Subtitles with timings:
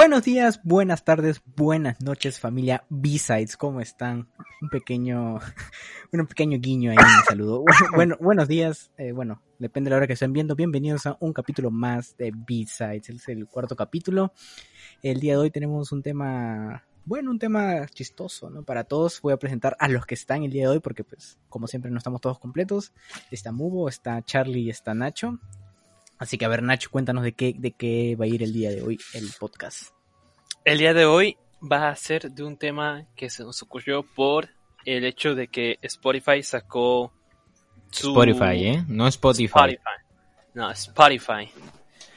[0.00, 4.30] Buenos días, buenas tardes, buenas noches, familia B-Sides, ¿cómo están?
[4.62, 5.34] Un pequeño,
[6.12, 7.64] un pequeño guiño ahí, un saludo.
[7.94, 10.56] Bueno, buenos días, eh, bueno, depende de la hora que estén viendo.
[10.56, 14.32] Bienvenidos a un capítulo más de B-Sides, es el cuarto capítulo.
[15.02, 18.62] El día de hoy tenemos un tema, bueno, un tema chistoso, ¿no?
[18.62, 21.38] Para todos voy a presentar a los que están el día de hoy, porque pues,
[21.50, 22.94] como siempre, no estamos todos completos.
[23.30, 25.38] Está Mubo, está Charlie y está Nacho.
[26.20, 28.68] Así que a ver, Nacho, cuéntanos de qué, de qué va a ir el día
[28.68, 29.94] de hoy el podcast.
[30.66, 34.50] El día de hoy va a ser de un tema que se nos ocurrió por
[34.84, 37.10] el hecho de que Spotify sacó
[37.90, 38.08] su...
[38.08, 38.84] Spotify, ¿eh?
[38.86, 39.46] No Spotify.
[39.46, 39.80] Spotify.
[40.52, 41.50] No, Spotify.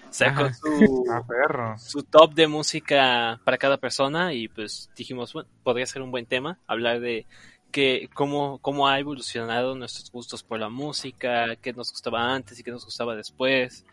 [0.10, 5.86] Sacó su, ah, su top de música para cada persona y pues dijimos, bueno, podría
[5.86, 7.26] ser un buen tema hablar de
[7.72, 12.64] que cómo, cómo ha evolucionado nuestros gustos por la música, qué nos gustaba antes y
[12.64, 13.86] qué nos gustaba después,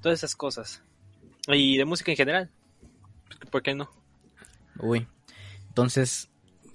[0.00, 0.82] todas esas cosas.
[1.48, 2.50] Y de música en general.
[3.50, 3.90] ¿Por qué no?
[4.78, 5.06] Uy.
[5.68, 6.30] Entonces,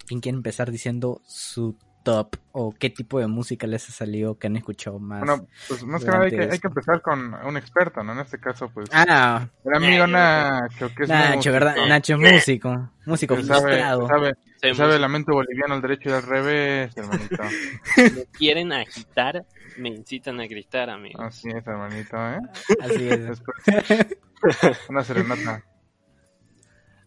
[0.06, 4.46] ¿quién quiere empezar diciendo su top o qué tipo de música les ha salido que
[4.46, 5.18] han escuchado más?
[5.18, 8.12] Bueno, pues más que nada hay que, hay que, empezar con un experto, ¿no?
[8.12, 8.88] En este caso, pues.
[8.92, 11.74] Ah, El amigo Nacho, que es Nacho, ¿verdad?
[11.88, 12.90] Nacho es músico.
[13.06, 14.06] Músico frustrado.
[14.06, 17.42] Sabe, sabe, sabe lamento boliviano al derecho y al revés, hermanito.
[17.96, 19.44] me quieren agitar,
[19.76, 21.20] me incitan a gritar, amigo.
[21.20, 22.38] Así es, hermanito, ¿eh?
[22.82, 23.26] Así es.
[23.26, 23.58] Después,
[24.88, 25.64] una serenata.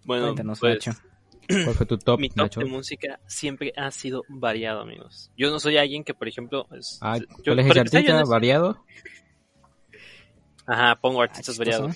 [0.03, 1.08] Bueno, Cuéntanos, pues, Nacho.
[1.63, 2.59] ¿Cuál fue tu top, mi top Nacho?
[2.61, 5.31] de música siempre ha sido variado, amigos.
[5.35, 8.19] Yo no soy alguien que, por ejemplo, es- Ah, yo- ¿Cuál es ese artista?
[8.19, 8.85] no- ¿Variado?
[10.65, 11.95] Ajá, pongo artistas variados.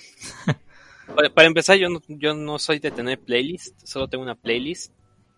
[1.16, 4.92] Para, para empezar, yo no, yo no soy de tener playlist, solo tengo una playlist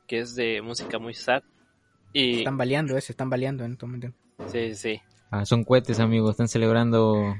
[0.07, 1.43] que es de música muy sad.
[2.13, 4.13] Y Están baleando, ese, están baleando en este momento.
[4.45, 5.01] sí, sí.
[5.31, 6.31] Ah, son cohetes, amigos.
[6.31, 7.35] Están celebrando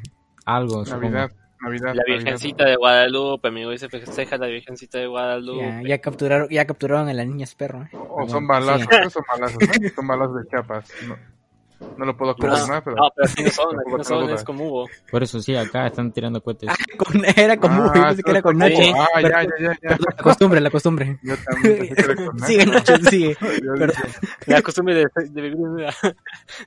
[0.46, 0.84] algo.
[0.86, 1.30] supongo.
[1.61, 1.88] Navidad.
[1.88, 2.06] La Navidad.
[2.08, 5.66] Virgencita de Guadalupe, amigo, dice festeja la Virgencita de Guadalupe.
[5.84, 7.84] Ya, ya capturaron, ya capturaron a la niña perro.
[7.84, 7.89] ¿eh?
[7.94, 9.09] O Ah, son bueno, balazos, sigue.
[9.09, 9.89] son balazos, ¿no?
[9.95, 10.89] Son balazos de chapas.
[11.08, 11.17] No,
[11.97, 12.96] no lo puedo Pero- confirmar, pero...
[12.96, 14.90] No, pero aquí no son, aquí no son, es como hubo.
[15.12, 16.69] Por eso sí, acá están tirando cohetes.
[16.69, 18.81] Ah, con- era como, Ah, yo pensé que era con Nacho.
[18.97, 21.19] Ah, Pero- ya, ya, ya, la costumbre, la costumbre.
[21.22, 22.46] Yo también pensé que era con Nacho.
[22.46, 23.38] Sigue, Nacho, sigue.
[24.47, 25.57] La costumbre de, de vivir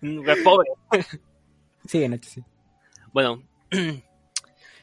[0.02, 0.70] en un lugar pobre.
[1.86, 2.42] Sigue, Nacho, sí.
[3.12, 3.42] Bueno,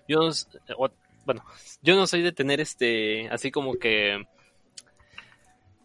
[0.07, 0.31] yo no,
[0.77, 0.91] o-
[1.25, 1.43] bueno,
[1.81, 4.23] yo no soy de tener este, así como que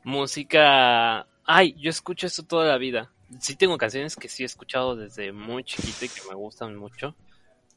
[0.05, 1.27] música.
[1.45, 3.11] Ay, yo escucho esto toda la vida.
[3.41, 7.15] Sí tengo canciones que sí he escuchado desde muy chiquito y que me gustan mucho.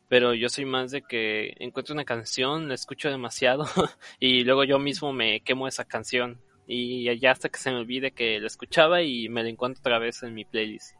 [0.10, 3.66] Pero yo soy más de que encuentro una canción, la escucho demasiado
[4.20, 6.40] y luego yo mismo me quemo esa canción.
[6.68, 10.00] Y ya hasta que se me olvide que la escuchaba y me la encuentro otra
[10.00, 10.94] vez en mi playlist.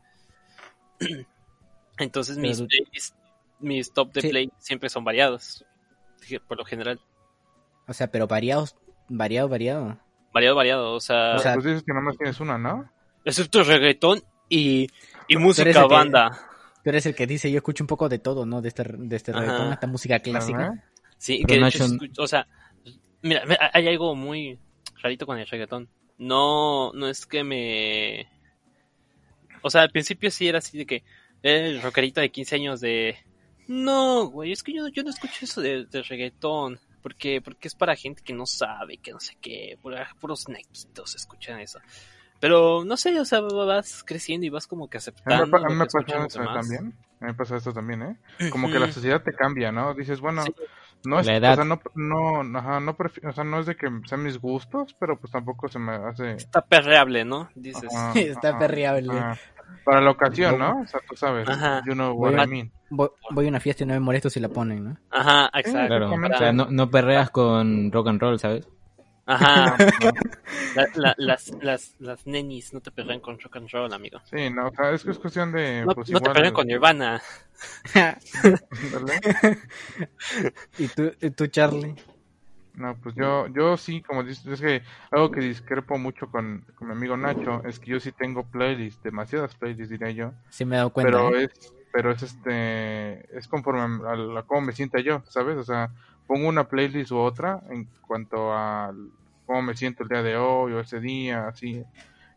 [1.98, 3.16] Entonces mis playlists,
[3.60, 4.30] mis top de Sí.
[4.30, 5.66] play siempre son variados.
[6.48, 7.00] Por lo general.
[7.88, 8.76] O sea, pero variados,
[9.10, 10.00] variado, variado.
[10.34, 10.94] Variado, variado.
[10.94, 12.90] O sea, O sea, Pues dices que nomás tienes una, ¿no?
[13.26, 14.88] excepto reggaetón y,
[15.28, 16.32] y música el que- banda.
[16.84, 18.62] Tú eres el que dice, yo escucho un poco de todo, ¿no?
[18.62, 20.66] De este, de este reggaetón hasta música clásica.
[20.68, 20.84] Ajá.
[21.18, 22.46] Sí, Pero que hecho escucho- o sea,
[23.22, 24.60] mira, hay algo muy
[25.02, 25.88] rarito con el reggaetón.
[26.18, 28.28] No, no es que me...
[29.62, 31.04] O sea, al principio sí era así de que
[31.42, 33.16] el rockerito de 15 años de...
[33.68, 36.80] No, güey, es que yo, yo no escucho eso de, de reggaetón.
[37.02, 39.78] Porque, porque es para gente que no sabe, que no sé qué,
[40.22, 41.80] puros nequitos escuchan eso.
[42.40, 45.44] Pero no sé, o sea, vas creciendo y vas como que aceptando.
[45.58, 46.94] a mí me los eso también.
[47.20, 48.50] A mí me pasa eso también, ¿eh?
[48.50, 49.94] Como que la sociedad te cambia, ¿no?
[49.94, 50.54] Dices, bueno, Sí.
[51.06, 51.54] no es, La edad.
[51.54, 54.94] o sea, no, no, ajá, no, o sea, no es de que sean mis gustos,
[55.00, 56.34] pero pues tampoco se me hace...
[56.34, 57.50] Está perreable, ¿no?
[57.56, 57.94] Dices.
[57.96, 59.18] ajá, Está ajá, perreable.
[59.18, 59.40] ajá.
[59.84, 60.82] Para la ocasión, ¿no?
[60.82, 61.82] O sea, tú sabes, Ajá.
[61.86, 62.72] you know what Voy I mean.
[62.90, 64.98] Voy, voy a una fiesta y no me molesto si la ponen, ¿no?
[65.12, 65.88] Ajá, exacto.
[65.88, 68.68] Claro, o sea, no, no perreas con rock and roll, ¿sabes?
[69.26, 69.76] Ajá.
[70.76, 74.20] La- la- las, las, las nenis no te perrean con rock and roll, amigo.
[74.26, 75.86] Sí, no, o sea, es que es cuestión de...
[75.86, 77.22] No, pues, no te igual, perrean con Nirvana.
[78.44, 79.58] ¿verdad?
[80.80, 81.96] ¿Y tú, y tú, Charlie?
[82.76, 84.82] No, pues yo, yo sí, como dices, es que
[85.12, 89.04] algo que discrepo mucho con, con mi amigo Nacho es que yo sí tengo playlists,
[89.04, 91.44] demasiadas playlists diría yo, Sí me he dado cuenta, pero ¿eh?
[91.44, 95.56] es, pero es este, es conforme a, la- cómo me sienta yo, ¿sabes?
[95.58, 95.92] O sea,
[96.26, 98.92] pongo una playlist u otra en cuanto a
[99.46, 101.84] cómo me siento el día de hoy o ese día, así.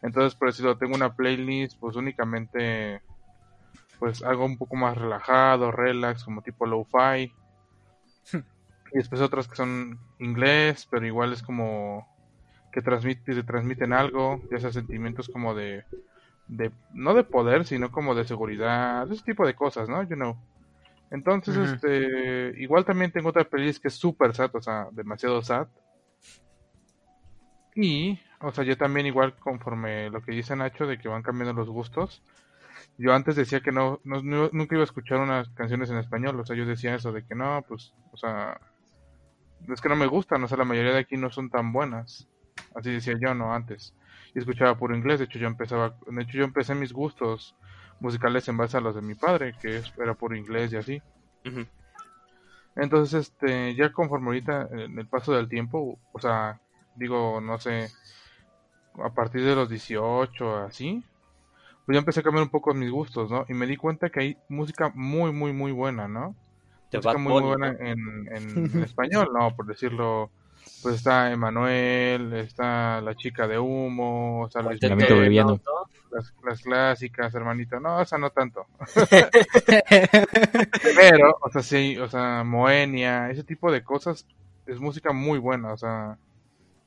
[0.03, 3.01] Entonces, por decirlo, tengo una playlist, pues únicamente,
[3.99, 7.33] pues algo un poco más relajado, relax, como tipo lo-fi.
[8.97, 12.09] Y después otras que son inglés, pero igual es como
[12.73, 15.85] que transmite, te transmiten algo, ya sea sentimientos como de,
[16.49, 20.03] de, no de poder, sino como de seguridad, ese tipo de cosas, ¿no?
[20.05, 20.35] You know.
[21.11, 25.69] Entonces, este, igual también tengo otra playlist que es súper sad, o sea, demasiado sad.
[27.75, 31.53] Y, o sea, yo también igual conforme lo que dice Nacho de que van cambiando
[31.53, 32.23] los gustos.
[32.97, 36.47] Yo antes decía que no, no- nunca iba a escuchar unas canciones en español, o
[36.47, 38.59] sea, yo decía eso de que no, pues, o sea,
[39.69, 42.29] es que no me gustan, o sea, la mayoría de aquí no son tan buenas.
[42.75, 43.95] Así decía yo, no, antes.
[44.35, 47.57] Y escuchaba puro inglés, de hecho yo empezaba, de hecho yo empecé mis gustos
[48.01, 51.03] musicales en base a los de mi padre, que era puro inglés y así.
[52.77, 56.61] Entonces, este, ya conforme ahorita, en el paso del tiempo, o sea,
[56.95, 57.89] digo, no sé,
[59.03, 61.03] a partir de los 18, así,
[61.85, 63.47] pues ya empecé a cambiar un poco mis gustos, ¿no?
[63.49, 66.35] Y me di cuenta que hay música muy, muy, muy buena, ¿no?
[66.91, 67.79] De música Bad muy, Bunny, buena ¿no?
[67.81, 69.55] en, en, en español, ¿no?
[69.55, 70.31] Por decirlo,
[70.83, 75.61] pues está Emanuel, está La Chica de Humo, está Luis Miguel, ¿no?
[76.11, 77.81] las, las clásicas, hermanito.
[77.81, 78.67] No, esa no tanto.
[79.67, 84.27] Pero, o sea, sí, o sea, Moenia, ese tipo de cosas
[84.67, 86.19] es música muy buena, o sea,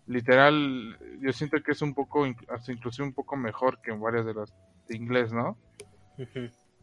[0.08, 4.34] literal, yo siento que es un poco, hasta inclusive un poco mejor que varias de
[4.34, 4.54] las
[4.88, 5.58] de inglés, ¿no?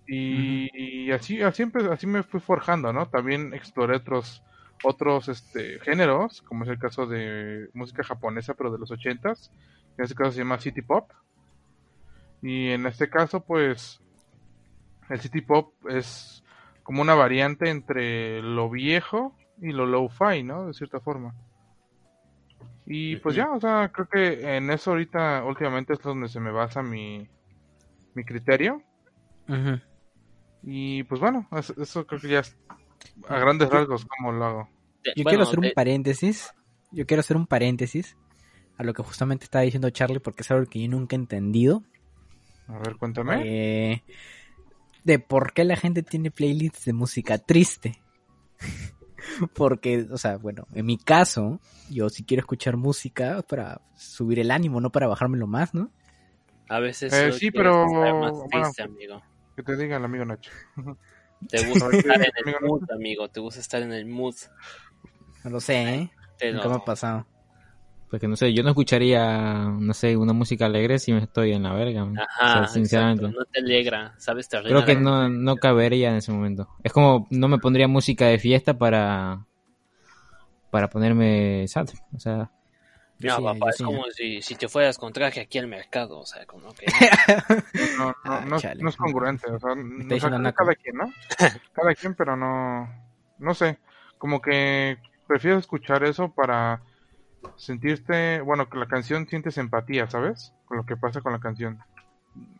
[0.06, 3.08] Y, y así, así, así me fui forjando, ¿no?
[3.08, 4.42] También exploré otros,
[4.84, 9.50] otros este, géneros, como es el caso de música japonesa, pero de los ochentas,
[9.98, 11.10] en este caso se llama City Pop.
[12.42, 14.00] Y en este caso, pues,
[15.08, 16.44] el City Pop es
[16.82, 20.68] como una variante entre lo viejo y lo low-fi, ¿no?
[20.68, 21.34] De cierta forma.
[22.86, 26.52] Y pues ya, o sea, creo que en eso ahorita, últimamente es donde se me
[26.52, 27.28] basa mi,
[28.14, 28.80] mi criterio.
[29.48, 29.80] Ujú.
[30.66, 32.56] Y pues bueno, eso, eso creo que ya es
[33.28, 34.68] a grandes rasgos como lo hago.
[35.04, 36.52] Yo bueno, quiero hacer un paréntesis.
[36.90, 38.16] Yo quiero hacer un paréntesis
[38.76, 41.82] a lo que justamente estaba diciendo Charlie porque es algo que yo nunca he entendido.
[42.66, 43.42] A ver, cuéntame.
[43.44, 44.02] Eh,
[45.04, 48.02] de por qué la gente tiene playlists de música triste.
[49.54, 51.60] porque, o sea, bueno, en mi caso,
[51.90, 55.90] yo si quiero escuchar música para subir el ánimo, no para bajármelo más, ¿no?
[56.68, 58.48] A veces Eh, sí, pero, estar más bueno.
[58.50, 59.22] triste, amigo.
[59.56, 60.50] Que te diga el amigo Nacho.
[61.48, 63.28] Te gusta estar en el mood, amigo.
[63.28, 64.34] Te gusta estar en el mood.
[65.44, 66.10] No lo sé, ¿eh?
[66.38, 67.26] Te Nunca me lo- ha pasado.
[68.10, 71.64] Porque no sé, yo no escucharía, no sé, una música alegre si me estoy en
[71.64, 72.02] la verga.
[72.02, 73.24] Ajá, O sea, sinceramente.
[73.24, 74.48] exacto, no te alegra, ¿sabes?
[74.48, 76.68] Te Creo que no, no cabería en ese momento.
[76.84, 79.44] Es como no me pondría música de fiesta para
[80.70, 81.88] para ponerme sad.
[82.14, 82.50] O sea,
[83.18, 83.84] No, sí, papá, es sí.
[83.84, 86.84] como si, si te fueras con traje aquí al mercado, o sea, como que...
[87.98, 88.82] No, no, Ah, no, chale.
[88.82, 89.50] no es congruente.
[89.50, 91.12] O sea, no- o sea, cada quien, ¿no?
[91.72, 92.88] Cada quien, pero no.
[93.38, 93.78] No sé.
[94.18, 96.82] Como que prefiero escuchar eso para
[97.56, 98.40] sentirte.
[98.42, 100.52] Bueno, que la canción sientes empatía, ¿sabes?
[100.66, 101.78] Con lo que pasa con la canción.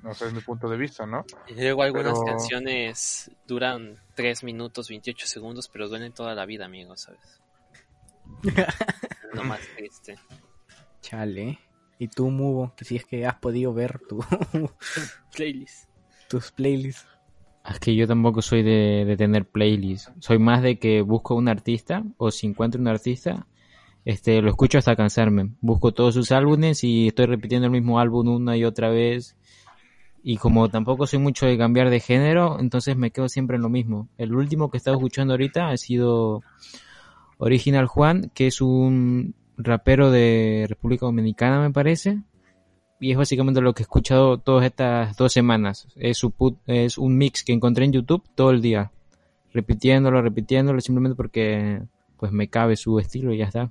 [0.05, 1.27] O sea, es mi punto de vista, ¿no?
[1.49, 6.65] Y luego algunas Pero- canciones duran 3 minutos 28 segundos, pero duelen toda la vida,
[6.65, 7.41] amigo, ¿sabes?
[8.47, 10.17] Es lo más triste.
[11.07, 11.61] Chale.
[12.01, 14.19] Y tú, Mubo, que si es que has podido ver tu,
[15.37, 15.89] Playlist.
[16.29, 17.07] tus playlists.
[17.71, 20.11] es que yo tampoco soy de, de tener playlists.
[20.19, 23.47] Soy más de que busco un artista o si encuentro un artista,
[24.05, 25.53] este, lo escucho hasta cansarme.
[25.61, 29.37] Busco todos sus álbumes y estoy repitiendo el mismo álbum una y otra vez.
[30.25, 33.69] Y como tampoco soy mucho de cambiar de género, entonces me quedo siempre en lo
[33.69, 34.09] mismo.
[34.19, 36.43] El último que he estado escuchando ahorita ha sido
[37.39, 42.19] Original Juan, que es un rapero de República Dominicana, me parece.
[42.99, 45.87] Y es básicamente lo que he escuchado todas estas dos semanas.
[45.97, 48.91] Es, su put- es un mix que encontré en YouTube todo el día.
[49.53, 51.83] Repitiéndolo, repitiéndolo, simplemente porque
[52.19, 53.71] pues me cabe su estilo y ya está.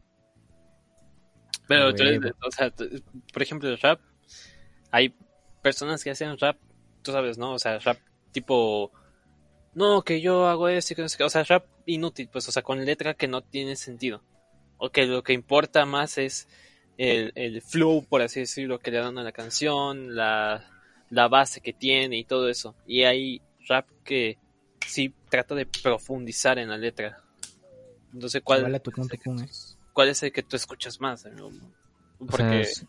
[1.67, 2.87] Pero, tú eres o sea, tú-
[3.33, 3.99] por ejemplo, el rap,
[4.91, 5.15] hay
[5.63, 6.57] personas que hacen rap,
[7.01, 7.53] tú sabes, ¿no?
[7.53, 7.97] O sea, rap
[8.31, 8.91] tipo,
[9.73, 12.47] no, que yo hago esto y que no sé qué, o sea, rap inútil, pues,
[12.47, 14.21] o sea, con letra que no tiene sentido.
[14.77, 16.47] O que lo que importa más es
[16.97, 20.65] el, el flow, por así decirlo, que le dan a la canción, la,
[21.09, 22.75] la base que tiene y todo eso.
[22.85, 24.37] Y hay rap que
[24.85, 27.21] sí trata de profundizar en la letra.
[28.13, 29.09] No sé cuál, tu Kun,
[29.43, 29.47] ¿eh?
[29.93, 31.25] cuál es el que tú escuchas más.
[32.19, 32.85] O sea, es-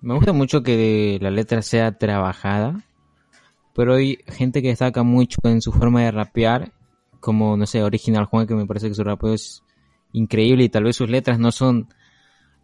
[0.00, 2.84] me gusta mucho que la letra sea trabajada,
[3.74, 6.72] pero hay gente que destaca mucho en su forma de rapear,
[7.20, 9.62] como, no sé, Original Juan, que me parece que su rapeo es
[10.12, 11.88] increíble y tal vez sus letras no son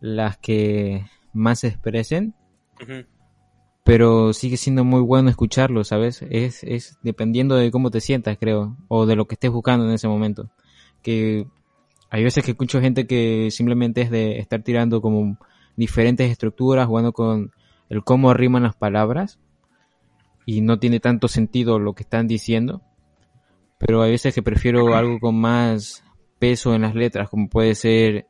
[0.01, 2.35] las que más se expresen,
[3.85, 6.23] pero sigue siendo muy bueno escucharlo, ¿sabes?
[6.31, 9.93] Es, es dependiendo de cómo te sientas, creo, o de lo que estés buscando en
[9.93, 10.51] ese momento.
[11.03, 11.47] Que
[12.11, 15.39] hay veces que escucho gente que simplemente es de estar tirando como
[15.77, 17.53] diferentes estructuras, jugando con
[17.89, 19.39] el cómo riman las palabras,
[20.47, 22.81] y no tiene tanto sentido lo que están diciendo,
[23.79, 26.05] pero hay veces que prefiero algo con más
[26.39, 28.27] peso en las letras, como puede ser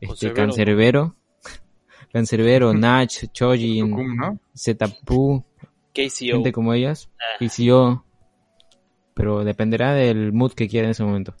[0.00, 1.16] este Cancerbero.
[2.12, 2.72] cancerbero.
[2.74, 4.38] Nach, Chojin, ¿no?
[4.56, 5.44] Zetapu,
[5.94, 6.32] KCO.
[6.34, 7.38] gente como ellas, Ah.
[7.38, 8.04] PCO,
[9.14, 11.34] pero dependerá del mood que quiera en ese momento.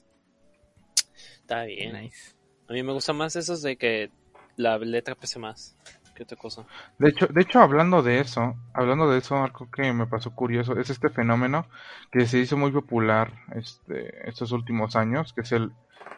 [1.40, 1.92] Está bien.
[1.94, 2.34] Nice.
[2.68, 4.10] A mí me gusta más esos de que
[4.56, 5.76] la letra pese más
[6.14, 6.66] que otra cosa.
[6.98, 10.78] De hecho, de hecho, hablando de eso, hablando de eso, algo que me pasó curioso
[10.78, 11.66] es este fenómeno
[12.12, 15.72] que se hizo muy popular este, estos últimos años, que es el,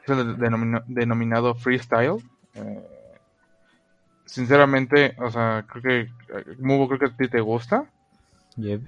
[0.06, 2.18] es el denomina- denominado freestyle.
[2.54, 3.18] Eh,
[4.26, 6.00] sinceramente, o sea, creo que,
[6.38, 7.84] eh, Mubo, creo que a ti te gusta,
[8.56, 8.82] Yep.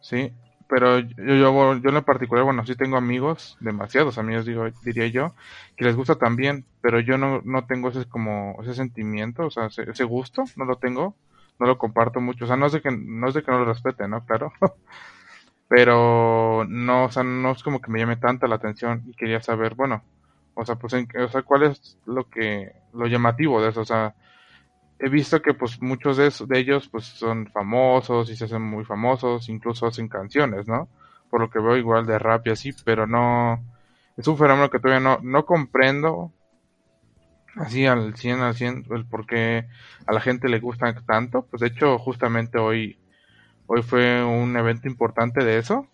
[0.00, 0.32] sí,
[0.68, 5.06] pero yo, yo, yo en lo particular, bueno, sí tengo amigos, demasiados amigos, digo, diría
[5.08, 5.34] yo,
[5.76, 9.66] que les gusta también, pero yo no, no tengo ese como ese sentimiento, o sea,
[9.66, 11.14] ese, ese gusto, no lo tengo,
[11.58, 13.58] no lo comparto mucho, o sea, no es de que no es de que no
[13.60, 14.24] lo respete, ¿no?
[14.26, 14.52] Claro.
[15.68, 19.40] pero no, o sea, no es como que me llame tanta la atención y quería
[19.40, 20.02] saber, bueno,
[20.54, 23.84] o sea, pues en- o sea, cuál es lo que lo llamativo de eso, o
[23.84, 24.14] sea,
[24.98, 28.62] he visto que pues muchos de, esos- de ellos pues son famosos y se hacen
[28.62, 30.88] muy famosos, incluso hacen canciones, ¿no?
[31.30, 33.60] Por lo que veo igual de rap y así, pero no
[34.16, 36.32] es un fenómeno que todavía no no comprendo
[37.56, 39.66] así al 100 al 100 el por qué
[40.06, 42.98] a la gente le gusta tanto, pues de hecho justamente hoy
[43.66, 45.86] hoy fue un evento importante de eso,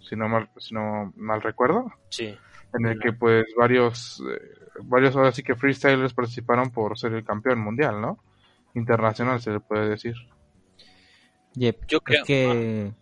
[0.00, 2.38] si no mal si no mal recuerdo Sí.
[2.74, 4.40] En el que pues varios eh,
[4.84, 8.18] varios ahora sí que freestylers participaron por ser el campeón mundial, ¿no?
[8.74, 10.14] Internacional se le puede decir.
[11.54, 11.86] Yep.
[11.88, 12.92] Yo creo- Es que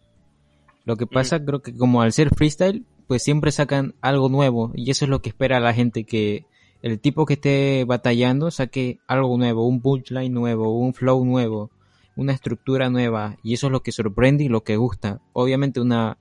[0.84, 4.90] lo que pasa, creo que como al ser freestyle, pues siempre sacan algo nuevo y
[4.90, 6.46] eso es lo que espera la gente, que
[6.82, 11.70] el tipo que esté batallando saque algo nuevo, un punchline nuevo, un flow nuevo,
[12.16, 15.20] una estructura nueva y eso es lo que sorprende y lo que gusta.
[15.32, 16.18] Obviamente una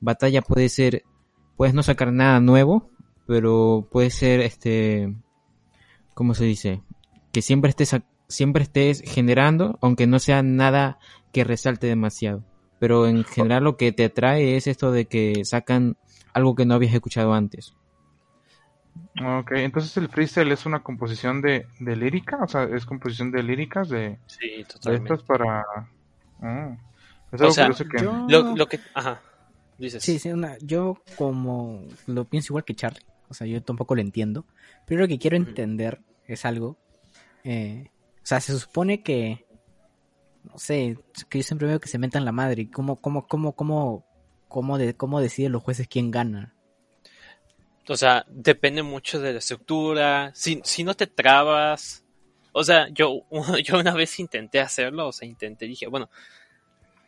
[0.00, 1.04] batalla puede ser,
[1.56, 2.90] puedes no sacar nada nuevo,
[3.26, 5.14] pero puede ser este,
[6.14, 6.82] ¿cómo se dice?
[7.32, 7.96] Que siempre estés,
[8.28, 10.98] siempre estés generando, aunque no sea nada
[11.32, 12.44] que resalte demasiado.
[12.78, 15.96] Pero en general lo que te atrae es esto de que sacan
[16.34, 17.74] algo que no habías escuchado antes.
[19.24, 23.42] Ok, entonces el freestyle es una composición de, de lírica, o sea, es composición de
[23.42, 25.64] líricas de, Sí, de estas para...
[27.30, 28.02] Es O sea, curioso que...
[28.02, 28.80] yo- Lo, lo que...
[28.94, 29.20] Ajá.
[29.82, 30.02] Dices.
[30.02, 34.00] Sí, sí, una, yo como lo pienso igual que Charlie, o sea, yo tampoco lo
[34.00, 34.46] entiendo,
[34.86, 36.78] pero lo que quiero entender es algo,
[37.42, 37.90] eh,
[38.22, 39.44] o sea, se supone que,
[40.44, 40.98] no sé,
[41.28, 44.06] que yo siempre veo que se metan la madre, y cómo, cómo, cómo, cómo,
[44.46, 46.54] cómo, de, cómo deciden los jueces quién gana.
[47.88, 50.30] O sea, depende mucho de la estructura.
[50.34, 52.04] Si, si no te trabas.
[52.52, 53.22] O sea, yo,
[53.64, 56.08] yo una vez intenté hacerlo, o sea, intenté, dije, bueno,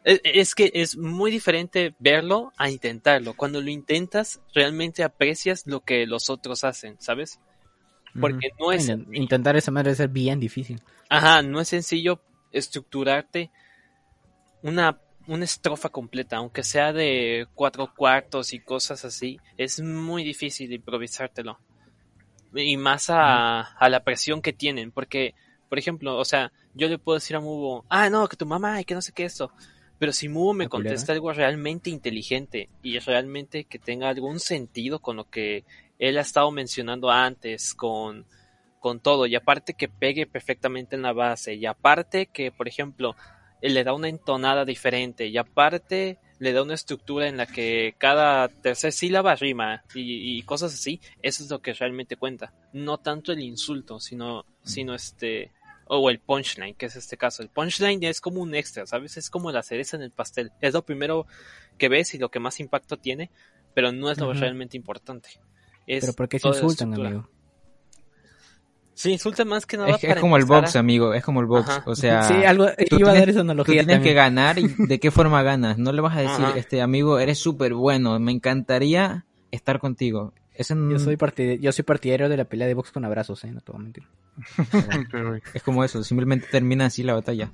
[0.04, 3.34] es, es que es muy diferente verlo a intentarlo.
[3.34, 7.40] Cuando lo intentas, realmente aprecias lo que los otros hacen, ¿sabes?
[8.20, 10.82] Porque no es, Intent- Intentar esa madre debe ser bien difícil.
[11.08, 12.20] ajá, no es sencillo
[12.52, 13.50] estructurarte
[14.62, 20.72] una, una estrofa completa, aunque sea de cuatro cuartos y cosas así, es muy difícil
[20.72, 21.58] improvisártelo.
[22.54, 25.34] Y más a, a la presión que tienen, porque,
[25.68, 28.80] por ejemplo, o sea, yo le puedo decir a Mubo, ah, no, que tu mamá
[28.80, 29.52] y que no sé qué esto.
[29.98, 35.16] Pero si Mubo me contesta algo realmente inteligente y realmente que tenga algún sentido con
[35.16, 35.64] lo que
[35.98, 38.26] él ha estado mencionando antes, con,
[38.80, 43.14] con todo, y aparte que pegue perfectamente en la base, y aparte que, por ejemplo,
[43.62, 47.94] él le da una entonada diferente, y aparte le da una estructura en la que
[47.96, 52.52] cada tercera sílaba rima y, y cosas así, eso es lo que realmente cuenta.
[52.72, 55.52] No tanto el insulto, sino, sino este,
[55.86, 57.42] o el punchline, que es este caso.
[57.42, 59.16] El punchline es como un extra, ¿sabes?
[59.16, 60.52] Es como la cereza en el pastel.
[60.60, 61.26] Es lo primero
[61.78, 63.30] que ves y lo que más impacto tiene,
[63.74, 65.28] pero no es lo realmente importante.
[65.86, 67.28] Es Pero ¿por qué se insultan, amigo?
[68.94, 71.68] Se insulta más que nada Es, como el box, a- amigo, es como el box.
[71.68, 71.82] Ajá.
[71.84, 74.58] O sea, sí, algo, tú iba a tienes- dar esa tú analogía tienes que ganar
[74.60, 75.78] y de qué forma ganas.
[75.78, 76.56] No le vas a decir, Ajá.
[76.58, 80.32] este amigo, eres súper bueno, me encantaría estar contigo.
[80.54, 83.50] Eso Yo soy, partid- yo soy partidario de la pelea de box con abrazos, eh,
[83.50, 84.04] no te voy a mentir.
[85.10, 87.50] Pero, es como eso, simplemente termina así la batalla.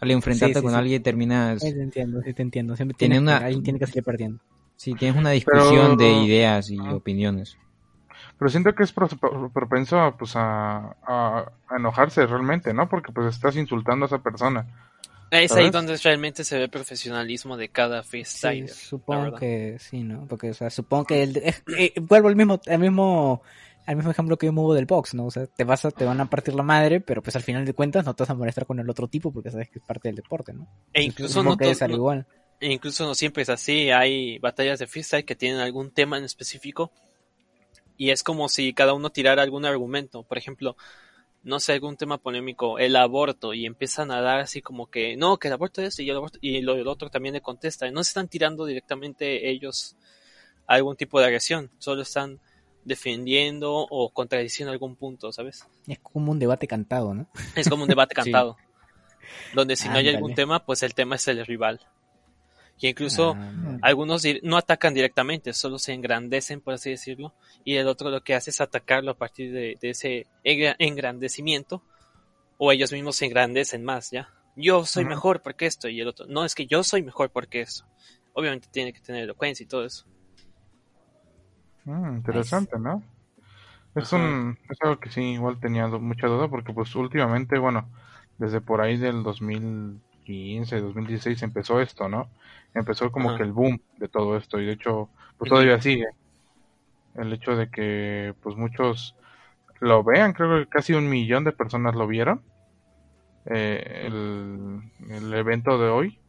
[0.00, 0.78] Al enfrentarte Sí, sí, con sí.
[0.78, 2.76] alguien terminas, Sí, te entiendo, sí te entiendo.
[2.76, 4.38] Siempre Tiene tienes que- una- alguien tiene que salir perdiendo.
[4.76, 7.58] sí, tienes una discusión Pero- de ideas y opiniones.
[8.38, 12.88] pero siento que es pro- pro- propenso a, pues, a, a- a enojarse realmente, ¿no?
[12.88, 14.66] Porque pues estás insultando a esa persona.
[15.30, 18.68] Es ahí donde realmente se ve el profesionalismo de cada freestyler.
[18.68, 20.26] supongo que sí, ¿no?
[20.26, 23.42] Porque, o sea, supongo que el, eh, eh, vuelvo al mismo, al mismo,
[23.86, 25.26] al mismo ejemplo que yo muevo del box, ¿no?
[25.26, 27.64] O sea, te vas a, te van a partir la madre, pero pues al final
[27.64, 29.84] de cuentas no te vas a molestar con el otro tipo porque sabes que es
[29.84, 30.66] parte del deporte, ¿no?
[30.92, 32.26] E incluso no, que no- igual.
[32.60, 33.90] e incluso no siempre es así.
[33.90, 36.90] Hay batallas de freestyle que tienen algún tema en específico
[37.98, 40.22] y es como si cada uno tirara algún argumento.
[40.22, 40.76] Por ejemplo,
[41.42, 45.38] no sé, algún tema polémico, el aborto, y empiezan a dar así como que, no,
[45.38, 48.02] que el aborto es y el aborto, y lo, el otro también le contesta, no
[48.02, 49.96] se están tirando directamente ellos
[50.66, 52.40] a algún tipo de agresión, solo están
[52.84, 55.66] defendiendo o contradiciendo algún punto, ¿sabes?
[55.86, 57.28] Es como un debate cantado, ¿no?
[57.54, 58.22] Es como un debate Sí.
[58.22, 58.56] cantado,
[59.54, 61.80] donde si no hay algún tema, pues el tema es el rival.
[62.80, 63.78] Y incluso Ah, no.
[63.82, 68.34] algunos no atacan directamente, solo se engrandecen, por así decirlo, y el otro lo que
[68.34, 71.84] hace es atacarlo a partir de, de ese engra- engrandecimiento,
[72.58, 74.28] o ellos mismos se engrandecen más, ¿ya?
[74.56, 77.62] Yo soy mejor porque esto, y el otro, no, es que yo soy mejor porque
[77.62, 77.84] eso.
[78.34, 80.04] Obviamente tiene que tener elocuencia y todo eso.
[81.84, 83.02] Mm, interesante, ¿no?
[83.94, 84.18] Es Ajá.
[84.18, 87.90] un es algo que sí igual tenía mucha duda porque pues últimamente, bueno,
[88.38, 89.22] desde por ahí del
[90.28, 92.30] 2015, 2016 empezó esto, ¿no?
[92.74, 93.38] Empezó como Ajá.
[93.38, 96.06] que el boom de todo esto y de hecho pues todavía sigue.
[97.14, 99.16] El hecho de que pues muchos
[99.80, 102.42] lo vean, creo que casi un millón de personas lo vieron.
[103.46, 106.20] eh, el, el evento de hoy,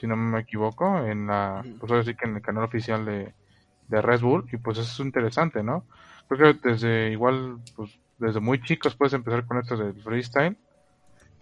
[0.00, 3.34] si no me equivoco, en la, pues ahora sí que en el canal oficial de,
[3.88, 5.86] de Red Bull, y pues eso es interesante, ¿no?
[6.28, 10.58] Creo que desde igual, pues desde muy chicos puedes empezar con esto del freestyle,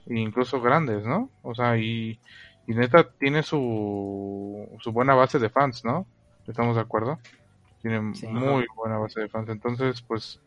[0.08, 1.30] incluso grandes, ¿no?
[1.42, 2.18] O sea, y,
[2.66, 6.06] y neta tiene su, su buena base de fans, ¿no?
[6.46, 7.18] ¿Estamos de acuerdo?
[7.82, 8.26] Tiene Sí.
[8.26, 10.40] muy buena base de fans, entonces pues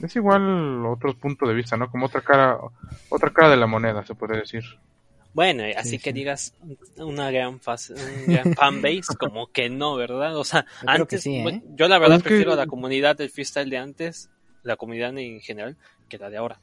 [0.00, 1.90] es igual otro punto de vista, ¿no?
[1.90, 2.58] Como otra cara,
[3.10, 4.62] otra cara de la moneda, se puede decir.
[5.34, 6.14] Bueno, eh, así Sí, que sí.
[6.14, 6.54] digas
[6.96, 10.36] una gran, fas- un gran fanbase, como que no, ¿verdad?
[10.36, 11.42] O sea, Yo antes, sí, ¿eh?
[11.42, 14.30] bueno, yo la verdad Pues que- prefiero a la comunidad del freestyle de antes,
[14.62, 15.76] la comunidad en general,
[16.08, 16.60] que la de ahora.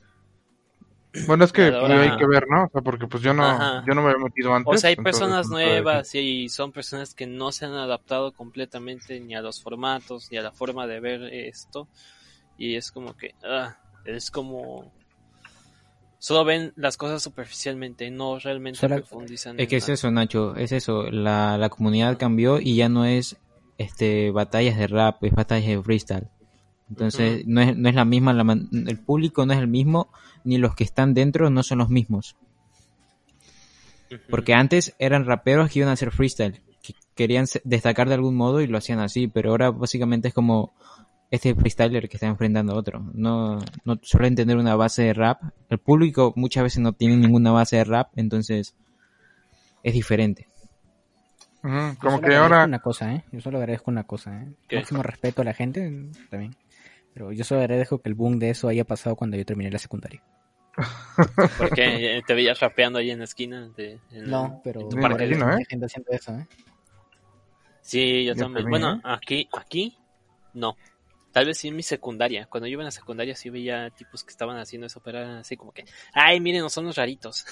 [1.27, 2.65] Bueno, es que ahora- hay que ver, ¿no?
[2.65, 3.83] O sea, porque pues yo no, Ajá.
[3.85, 4.73] yo no me había metido antes.
[4.73, 9.35] O sea, hay personas nuevas y son personas que no se han adaptado completamente ni
[9.35, 11.87] a los formatos ni a la forma de ver esto.
[12.57, 14.91] Y es como que, ah, es como...
[16.19, 19.55] Solo ven las cosas superficialmente, no realmente Solo- profundizan.
[19.59, 19.93] Es en que es nada.
[19.95, 21.09] eso, Nacho, es eso.
[21.09, 23.37] La, la comunidad cambió y ya no es
[23.79, 26.27] este batallas de rap, es batallas de freestyle.
[26.91, 30.09] Entonces, no, es, no es la misma, la man- el público no es el mismo,
[30.43, 32.35] ni los que están dentro no son los mismos.
[34.29, 38.59] Porque antes eran raperos que iban a hacer freestyle, que querían destacar de algún modo
[38.61, 40.73] y lo hacían así, pero ahora básicamente es como
[41.31, 43.09] este freestyler que está enfrentando a otro.
[43.13, 45.41] No, no suelen tener una base de rap.
[45.69, 48.75] El público muchas veces no tiene ninguna base de rap, entonces
[49.81, 50.47] es diferente.
[51.61, 53.23] Como solo que agradezco ahora, Una cosa, ¿eh?
[53.31, 54.47] Yo solo agradezco una cosa, ¿eh?
[54.67, 54.77] ¿Qué?
[54.77, 56.55] Máximo respeto a la gente, también.
[57.13, 59.79] Pero yo solo agradezco que el boom de eso haya pasado cuando yo terminé la
[59.79, 60.21] secundaria.
[61.57, 63.69] Porque te veías rapeando ahí en la esquina.
[63.75, 65.23] De, en No, pero en tu parque.
[65.25, 65.55] imagino, ¿eh?
[65.57, 66.47] hay gente haciendo eso, ¿eh?
[67.81, 68.65] Sí, yo Yo también.
[68.65, 69.01] también, Bueno, ¿eh?
[69.03, 69.97] aquí, aquí,
[70.53, 70.77] no.
[71.31, 72.45] Tal vez sí en mi secundaria.
[72.47, 75.39] Cuando yo iba en la secundaria sí veía tipos que estaban haciendo eso, pero era
[75.39, 77.45] así como que, ay, miren, no son los raritos.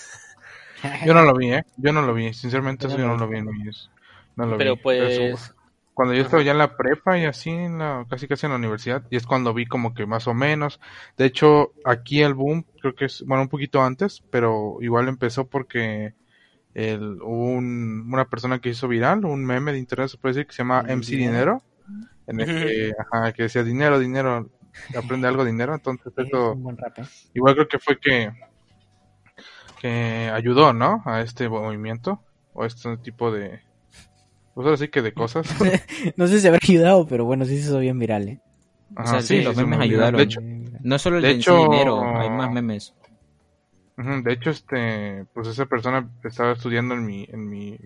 [1.05, 1.63] yo no lo vi, ¿eh?
[1.77, 3.89] Yo no lo vi, sinceramente Yo eso no yo no lo vi en mis-
[4.35, 4.81] No lo Pero vi.
[4.83, 5.53] pues, su-
[5.99, 8.57] cuando yo estaba ya en la prepa y así, en la, casi casi en la
[8.57, 10.79] universidad, y es cuando vi como que más o menos.
[11.17, 15.49] De hecho, aquí el boom, creo que es, bueno, un poquito antes, pero igual empezó
[15.49, 16.13] porque
[16.73, 20.53] el, un, una persona que hizo viral, un meme de internet, se puede decir, que
[20.53, 21.63] se llama ¿El MC dinero?
[22.27, 24.49] En el que, ajá, que decía dinero, dinero,
[24.97, 27.03] aprende algo dinero, entonces Es eso ¿eh?
[27.33, 28.31] igual creo que fue que
[29.81, 31.03] que ayudó, ¿no?
[31.05, 33.67] A este movimiento o a este tipo de
[34.59, 35.47] pues ahora sí que de cosas.
[36.17, 38.41] No sé si habrá ayudado, pero bueno, sí se hizo bien viral, ¿eh?
[38.93, 40.17] Ajá, O sea, sí, los memes ayudaron.
[40.17, 40.41] De hecho,
[40.83, 42.93] No solo el De hecho- dinero, hay más memes.
[43.95, 47.77] de hecho este pues esa persona estaba estudiando en mi en mi,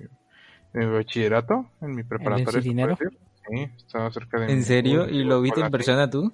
[0.74, 2.98] en mi bachillerato, en mi preparatoria, se puede dinero?
[3.00, 3.20] decir.
[3.48, 5.08] Sí, estaba cerca de mi- ¿En serio?
[5.08, 6.32] ¿Y lo viste en persona tú?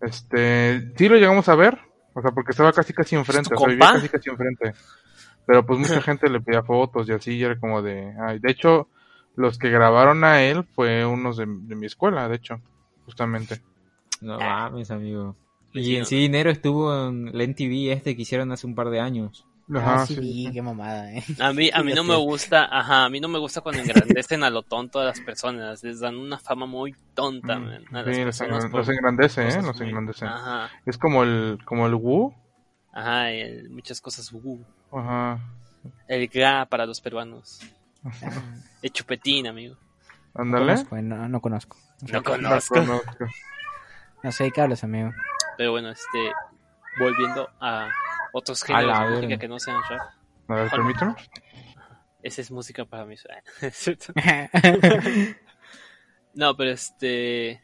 [0.00, 1.78] Este, sí lo llegamos a ver,
[2.14, 3.98] o sea, porque estaba casi casi enfrente, tu o sea, vivía compa?
[4.00, 4.72] casi casi enfrente.
[5.46, 8.50] Pero pues mucha gente le pedía fotos y así, y era como de, ay, de
[8.50, 8.88] hecho,
[9.36, 12.60] los que grabaron a él fue unos de, de mi escuela, de hecho,
[13.04, 13.60] justamente.
[14.20, 15.36] No mames, amigo.
[15.72, 19.00] Y en sí dinero estuvo en el NTV este que hicieron hace un par de
[19.00, 19.44] años.
[19.74, 21.22] Ajá, ah, sí, qué mamada, ¿eh?
[21.40, 24.42] a mí, a mí no me gusta, ajá, a mí no me gusta cuando engrandecen
[24.44, 25.82] a lo tonto a las personas.
[25.82, 28.88] Les dan una fama muy tonta, Mm, man, a las sí, los, personas por los
[28.88, 30.24] engrandece, eh, los muy- engrandece.
[30.24, 32.32] Ajá, Es como el, como el Wu,
[32.92, 34.32] ajá, el- muchas cosas.
[34.32, 35.40] uh, ajá,
[36.08, 37.60] el gra para los peruanos.
[38.82, 39.76] El chupetín, amigo.
[40.34, 40.66] no ándale.
[40.66, 41.76] conozco, eh, no, no conozco.
[42.02, 42.74] No No conozco.
[42.74, 43.26] conozco.
[44.22, 45.12] No sé de qué hablas, amigo.
[45.56, 46.32] Pero bueno, este,
[46.98, 47.88] volviendo a
[48.32, 50.00] otros A géneros la de música que no sean rap.
[50.48, 51.14] A ver, permíteme.
[52.22, 53.14] Esa es música para mí.
[56.34, 57.62] No, pero este...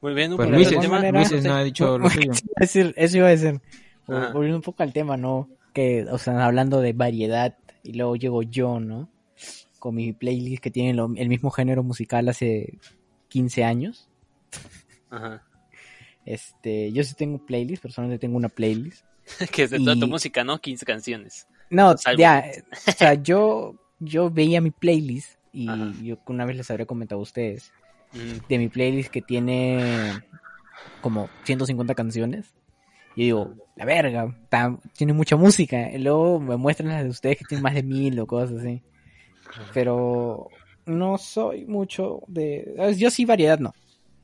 [0.00, 1.22] Muy bien, un Pues poco igual tema.
[1.42, 2.32] no ha dicho lo suyo.
[2.32, 3.60] Eso iba a decir, eso iba a decir.
[4.06, 5.48] Volviendo un poco al tema, ¿no?
[5.74, 9.08] Que, o sea, hablando de variedad, y luego llego yo, ¿no?
[9.78, 12.78] Con mi playlist que tiene lo- el mismo género musical hace
[13.28, 14.08] 15 años.
[15.10, 15.42] Ajá.
[16.24, 19.04] Este, yo sí tengo playlist, personalmente tengo una playlist.
[19.52, 20.58] que es de toda tu Y- música, ¿no?
[20.60, 21.46] 15 canciones.
[21.70, 22.44] No, ya,
[22.88, 25.92] o sea, yo, yo veía mi playlist y Ajá.
[26.02, 27.72] yo una vez les habré comentado a ustedes
[28.12, 30.20] Mm, de mi playlist que tiene
[31.00, 32.52] como 150 canciones.
[33.16, 35.90] Y digo, la verga, ta- tiene mucha música.
[35.90, 38.82] Y luego me muestran las de ustedes que tienen más de mil o cosas así.
[39.72, 40.48] Pero
[40.86, 42.94] no soy mucho de...
[42.96, 43.72] Yo sí variedad no.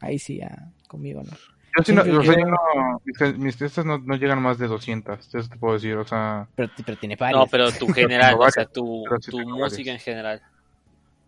[0.00, 0.56] Ahí sí, ya,
[0.88, 1.30] conmigo no.
[1.76, 5.34] Yo sí no, yo- yo no, mis, mis testas no, no llegan más de 200,
[5.34, 7.38] eso te puedo decir, o sea, Pero, pero tiene varias.
[7.40, 9.88] No, pero tu general, o sea, tu, sí tu música varias.
[9.88, 10.42] en general.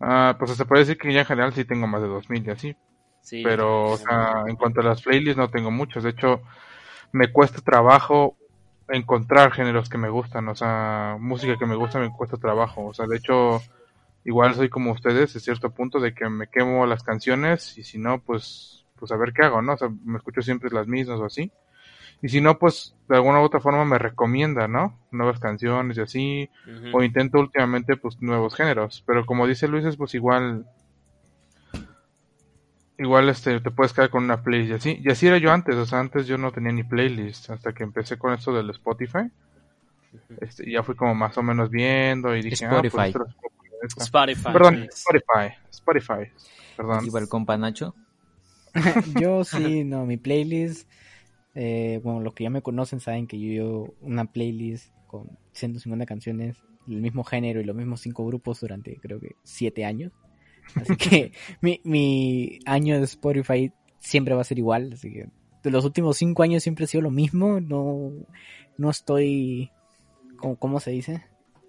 [0.00, 2.50] ah, pues se puede decir que ya en general sí tengo más de 2000 y
[2.50, 2.76] así,
[3.20, 3.42] Sí.
[3.44, 6.40] pero, o sea, en cuanto a las playlists no tengo muchos, de hecho,
[7.12, 8.36] me cuesta trabajo
[8.88, 12.94] encontrar géneros que me gustan, o sea, música que me gusta me cuesta trabajo, o
[12.94, 13.60] sea, de hecho,
[14.24, 17.98] igual soy como ustedes, a cierto punto de que me quemo las canciones y si
[17.98, 19.74] no, pues, pues a ver qué hago, ¿no?
[19.74, 21.52] O sea, me escucho siempre las mismas o así.
[22.20, 24.98] Y si no, pues de alguna u otra forma me recomienda, ¿no?
[25.12, 26.50] Nuevas canciones y así.
[26.92, 29.04] O intento últimamente, pues, nuevos géneros.
[29.06, 30.66] Pero como dice Luis, es pues igual.
[32.98, 35.00] Igual este, te puedes quedar con una playlist y así.
[35.04, 37.50] Y así era yo antes, o sea, antes yo no tenía ni playlist.
[37.50, 39.30] Hasta que empecé con esto del Spotify.
[40.40, 43.18] Este, y ya fui como más o menos viendo y dije, ah, pues Spotify.
[43.82, 44.02] esto.
[44.02, 44.52] Spotify.
[44.52, 44.88] Perdón, sí.
[44.90, 45.54] Spotify.
[45.70, 46.32] Spotify.
[46.76, 47.08] Perdón.
[47.14, 47.94] Va el compa Nacho.
[49.20, 50.88] Yo sí, no, mi playlist,
[51.54, 56.06] eh, bueno, los que ya me conocen saben que yo llevo una playlist con 150
[56.06, 56.56] canciones,
[56.86, 60.12] el mismo género y los mismos cinco grupos durante creo que siete años.
[60.74, 65.28] Así que mi, mi año de Spotify siempre va a ser igual, así que
[65.62, 68.12] de los últimos cinco años siempre ha sido lo mismo, no,
[68.76, 69.70] no estoy,
[70.36, 71.24] ¿cómo, cómo se dice?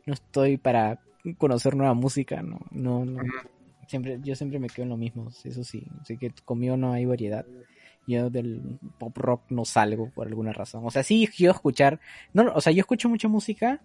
[0.06, 1.00] No estoy para
[1.38, 3.22] conocer nueva música, no, no, no.
[3.88, 5.88] Siempre, yo siempre me quedo en lo mismo, eso sí.
[6.02, 7.46] Así que conmigo no hay variedad.
[8.08, 10.86] Yo del pop rock no salgo por alguna razón.
[10.86, 12.00] O sea, sí quiero escuchar.
[12.34, 13.82] No, o sea, yo escucho mucha música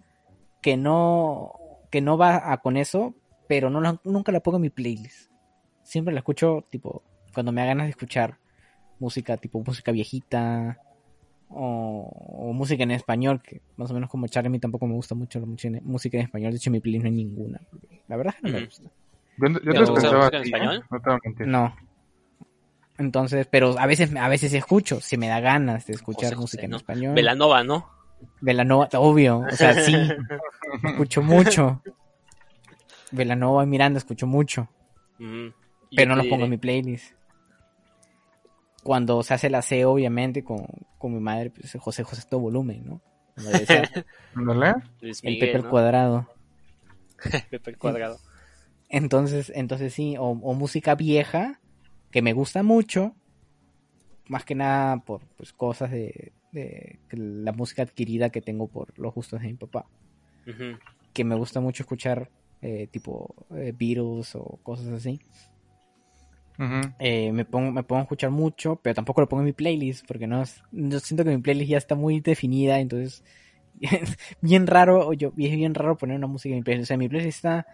[0.61, 1.53] que no,
[1.89, 3.15] que no va a con eso,
[3.47, 5.29] pero no la- nunca la pongo en mi playlist.
[5.83, 7.03] Siempre la escucho, tipo,
[7.33, 8.39] cuando me da ganas de escuchar
[8.99, 10.79] música, tipo música viejita,
[11.47, 12.09] o,
[12.49, 15.13] o música en español, que más o menos como Charlie, a mí tampoco me gusta
[15.15, 16.51] mucho la música en- música en español.
[16.51, 17.61] De hecho, en mi playlist no hay ninguna.
[18.07, 18.65] La verdad es que no me Ujú.
[18.65, 18.89] gusta.
[19.37, 20.85] Yo, yo ¿Te pensaba música en español?
[20.89, 21.47] No te voy a mentir.
[21.47, 21.75] No.
[22.97, 26.41] Entonces, pero a veces, a veces escucho, si me da ganas de escuchar José José,
[26.41, 26.77] música en ¿no?
[26.77, 27.15] español.
[27.15, 27.89] Velanova, ¿no?
[28.39, 29.93] Velanova, obvio, o sea, sí,
[30.83, 31.81] escucho mucho.
[33.15, 34.69] Velanova y Miranda escucho mucho,
[35.95, 37.13] pero no los pongo en diré, mi playlist.
[38.83, 40.65] Cuando se hace el aseo, obviamente, con,
[40.97, 43.01] con mi madre, pues José José es todo volumen, ¿no?
[45.01, 45.69] Luis el Pepe al ¿no?
[45.69, 46.29] cuadrado.
[47.49, 48.17] Pepe al cuadrado.
[48.89, 51.59] Entonces, entonces sí, o, o música vieja,
[52.11, 53.15] que me gusta mucho,
[54.27, 59.13] más que nada por pues, cosas de, de la música adquirida que tengo por los
[59.13, 59.85] gustos de mi papá,
[61.13, 62.29] que me gusta mucho escuchar
[62.65, 65.19] eh, tipo eh, Beatles o cosas así.
[66.99, 70.05] Eh, me pongo me pongo a escuchar mucho, pero tampoco lo pongo en mi playlist
[70.07, 73.23] porque no es- yo siento que mi playlist ya está muy definida, entonces
[74.41, 76.99] bien raro, yo es bien raro poner una música en mi playlist, o sea, en
[77.01, 77.67] mi playlist está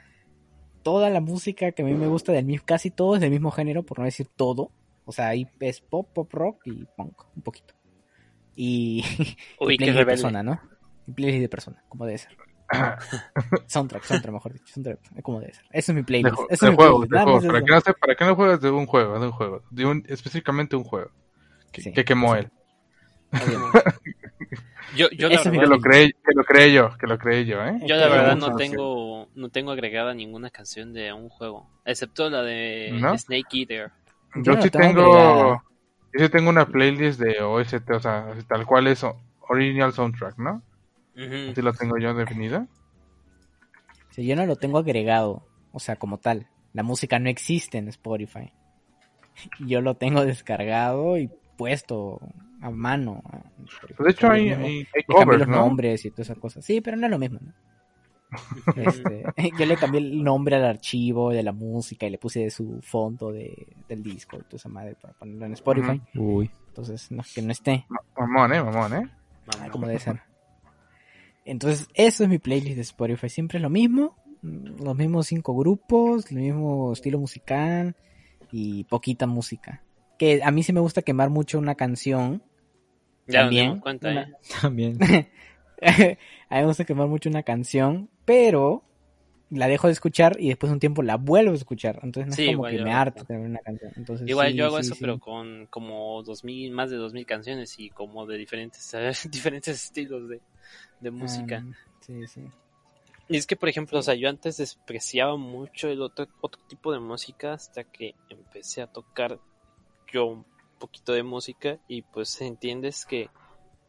[0.84, 3.52] toda la música que a mí me gusta del mismo casi todo es del mismo
[3.52, 4.72] género, por no decir todo.
[5.06, 7.74] O sea, ahí es pop, pop rock y punk, un poquito.
[8.56, 9.04] Y,
[9.60, 10.60] Uy, y qué playlist de persona, ¿no?
[11.08, 12.32] Y playlist de persona, como debe ser.
[13.68, 15.66] Soundtrack, soundtrack, mejor dicho, soundtrack, como debe ser.
[15.72, 16.36] Eso es mi De, playlist.
[16.36, 18.26] ju- Eso de es mi juegos, playlist, de más Para que no sé, para que
[18.26, 21.12] no juegues de un juego, de un juego, de un, específicamente un juego
[21.72, 21.94] que, Sí.
[21.94, 22.50] que quemó él.
[24.96, 27.18] Yo, yo la es mi Que verdad, lo creé, que lo creé yo, que lo
[27.18, 27.80] creé yo, ¿eh?
[27.86, 32.42] yo la verdad no tengo, no tengo agregada ninguna canción de un juego, excepto la
[32.44, 33.18] de ¿No?
[33.18, 33.92] Snake Eater.
[34.36, 35.64] Yo Yo no sí tengo agregada.
[36.14, 39.06] yo sí tengo una playlist de OST, o sea, tal cual es
[39.48, 40.62] original soundtrack, ¿no?
[41.16, 42.68] Así la tengo yo definida.
[44.12, 46.48] Sí, yo no lo tengo agregado, o sea, como tal.
[46.74, 48.52] La música no existe en Spotify.
[49.60, 52.20] Yo lo tengo descargado y puesto
[52.62, 53.22] a mano.
[53.98, 55.56] Pues de hecho hay, lo mismo, hay, hay covers, los ¿no?
[55.58, 56.66] nombres y todas esas cosas.
[56.66, 57.54] Sí, pero no es lo mismo, ¿no?
[58.76, 59.26] Este,
[59.60, 63.32] yo le cambié el nombre al archivo de la música y le puse su fondo
[63.32, 66.02] de, del disco y toda esa madre para ponerlo en Spotify.
[66.16, 66.50] Uy.
[66.68, 67.86] Entonces, no, que no esté.
[68.18, 69.10] Mamón, eh, mamón, eh.
[69.72, 70.22] Como debe ser.
[71.46, 73.30] Entonces, eso es mi playlist de Spotify.
[73.30, 74.16] Siempre es lo mismo.
[74.42, 77.96] mm, Los mismos cinco grupos, el mismo estilo musical
[78.52, 79.84] y poquita música.
[80.20, 82.44] que a mí sí me gusta quemar mucho una canción.
[83.28, 83.80] Ya también.
[83.80, 84.34] cuenta, Una- ¿eh?
[84.62, 84.98] También.
[85.82, 85.98] a
[86.56, 88.84] mí me gusta quemar mucho una canción, pero
[89.50, 92.00] la dejo de escuchar y después de un tiempo la vuelvo a escuchar.
[92.04, 92.84] Entonces no Sí, es como que yo.
[92.86, 93.92] me harto de una canción.
[93.98, 95.02] Entonces, Igual sí, yo hago sí, eso, sí.
[95.02, 98.96] pero con como 2000, más de 2000 canciones y como de diferentes,
[99.32, 100.40] diferentes estilos de,
[101.02, 101.64] de música.
[101.68, 102.42] Ah, sí, sí.
[103.28, 106.92] Y es que, por ejemplo, o sea, yo antes despreciaba mucho el otro, otro tipo
[106.92, 109.40] de música hasta que empecé a tocar
[110.12, 110.46] yo un
[110.80, 113.30] poquito de música y pues entiendes que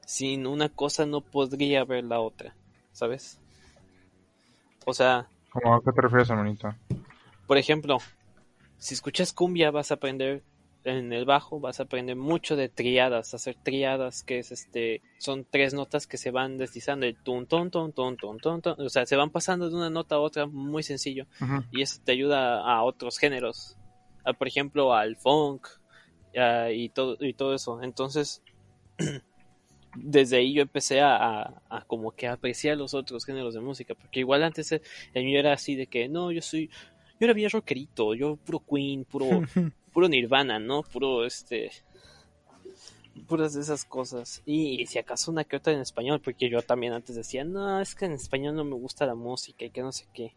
[0.06, 2.54] sin una cosa no podría haber la otra,
[2.92, 3.40] ¿sabes?
[4.86, 6.74] O sea, ¿Cómo a qué te refieres, hermanito?
[7.46, 7.98] por ejemplo,
[8.78, 10.42] si escuchas cumbia vas a aprender
[10.84, 15.46] en el bajo, vas a aprender mucho de triadas, hacer triadas, que es este, son
[15.48, 19.06] tres notas que se van deslizando, el ton, ton, ton, ton, ton, ton, o sea,
[19.06, 21.26] se van pasando de una nota a otra muy sencillo
[21.70, 23.76] y eso te ayuda a otros géneros,
[24.24, 25.66] a, por ejemplo al funk
[26.72, 27.82] y todo y todo eso.
[27.82, 28.42] Entonces,
[29.94, 33.94] desde ahí yo empecé a, a- a como que apreciar los otros géneros de música,
[33.94, 36.68] porque igual antes el mío era así de que no, yo soy
[37.20, 39.26] yo era bien rockerito, yo puro Queen, puro
[39.92, 40.82] puro Nirvana, ¿no?
[40.82, 41.70] Puro este
[43.28, 46.92] puras de esas cosas y, si acaso una que otra en español porque yo también
[46.92, 49.92] antes decía no es que en español no me gusta la música y que no
[49.92, 50.34] sé qué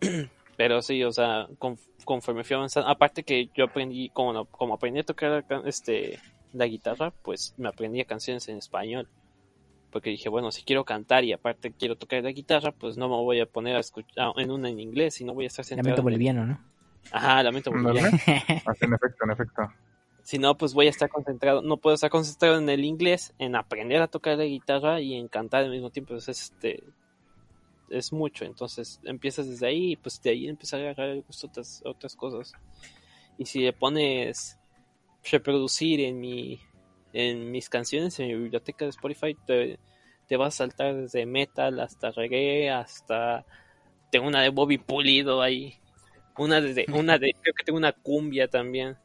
[0.56, 5.00] pero sí o sea con- conforme fui avanzando aparte que yo aprendí como como aprendí
[5.00, 6.18] a tocar este
[6.52, 9.08] la guitarra pues me aprendí canciones en español
[9.90, 13.16] porque dije bueno si quiero cantar y aparte quiero tocar la guitarra pues no me
[13.16, 16.02] voy a poner a escuchar en una en inglés sino voy a estar centrado Lamento
[16.02, 16.75] boliviano, ¿no?
[17.10, 18.08] Ajá lamento boliviano
[18.66, 19.62] Así, en efecto, en efecto.
[20.22, 23.56] si no, pues voy a estar concentrado, no puedo estar concentrado en el inglés, en
[23.56, 26.12] aprender a tocar la guitarra y en cantar al mismo tiempo.
[26.14, 26.82] Entonces, este,
[27.90, 28.44] es mucho.
[28.44, 32.16] Entonces, empiezas desde ahí y pues de ahí empiezas a agarrar el gusto otras, otras
[32.16, 32.52] cosas.
[33.38, 34.58] Y si le pones
[35.30, 36.60] reproducir en mi,
[37.12, 39.78] en mis canciones, en mi biblioteca de Spotify, te,
[40.26, 43.44] te vas a saltar desde metal hasta reggae, hasta,
[44.10, 45.78] tengo una de Bobby Pulido ahí.
[46.38, 48.96] Una de, una de, creo que tengo una cumbia también.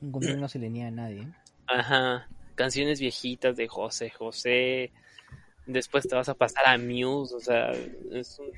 [0.00, 1.28] Un cumpleaños no se le niega a nadie.
[1.66, 4.92] Ajá, canciones viejitas de José José.
[5.66, 7.70] Después te vas a pasar a Muse, o sea,
[8.12, 8.50] es un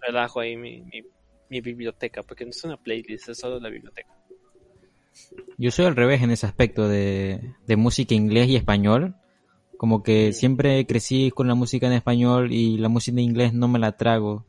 [0.00, 1.02] relajo ahí mi, mi,
[1.48, 4.14] mi biblioteca, porque no es una playlist, es solo la biblioteca.
[5.58, 9.14] Yo soy al revés en ese aspecto de, de música inglés y español.
[9.76, 13.66] Como que siempre crecí con la música en español y la música en inglés no
[13.66, 14.44] me la trago.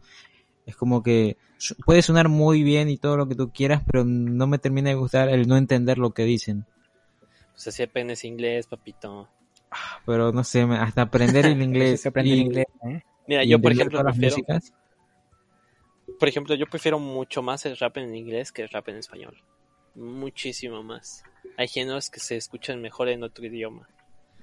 [0.66, 1.38] Es como que
[1.86, 4.96] puede sonar muy bien y todo lo que tú quieras, pero no me termina de
[4.96, 6.66] gustar el no entender lo que dicen.
[7.54, 9.28] Pues así apenas inglés, papito.
[10.06, 12.04] Pero no sé, hasta aprender el inglés.
[12.04, 13.02] que aprender y- inglés, ¿eh?
[13.28, 14.74] Mira, y yo por ejemplo prefiero, músicas.
[16.20, 19.38] por ejemplo, yo prefiero mucho más el rap en inglés que el rap en español.
[19.96, 21.24] Muchísimo más.
[21.58, 23.88] Hay géneros que se escuchan mejor en otro idioma.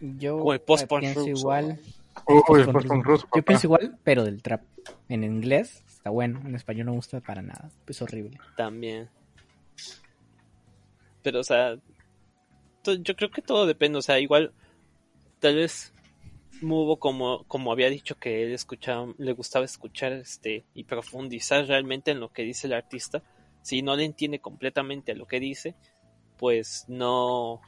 [0.00, 1.30] Yo Como el post-punk pienso ruso.
[1.40, 1.80] igual.
[2.26, 3.22] Uy, el Post-punk post-punk ruso.
[3.26, 4.62] ruso, Yo pienso igual, pero del trap.
[5.08, 7.70] En inglés bueno, en español no gusta para nada.
[7.86, 8.38] Es horrible.
[8.56, 9.08] También.
[11.22, 11.76] Pero, o sea,
[12.84, 13.98] yo creo que todo depende.
[13.98, 14.52] O sea, igual,
[15.40, 15.92] tal vez
[16.60, 22.10] Mubo, como, como había dicho que él escuchaba, le gustaba escuchar este y profundizar realmente
[22.10, 23.22] en lo que dice el artista.
[23.62, 25.76] Si no le entiende completamente a lo que dice,
[26.36, 27.60] pues no.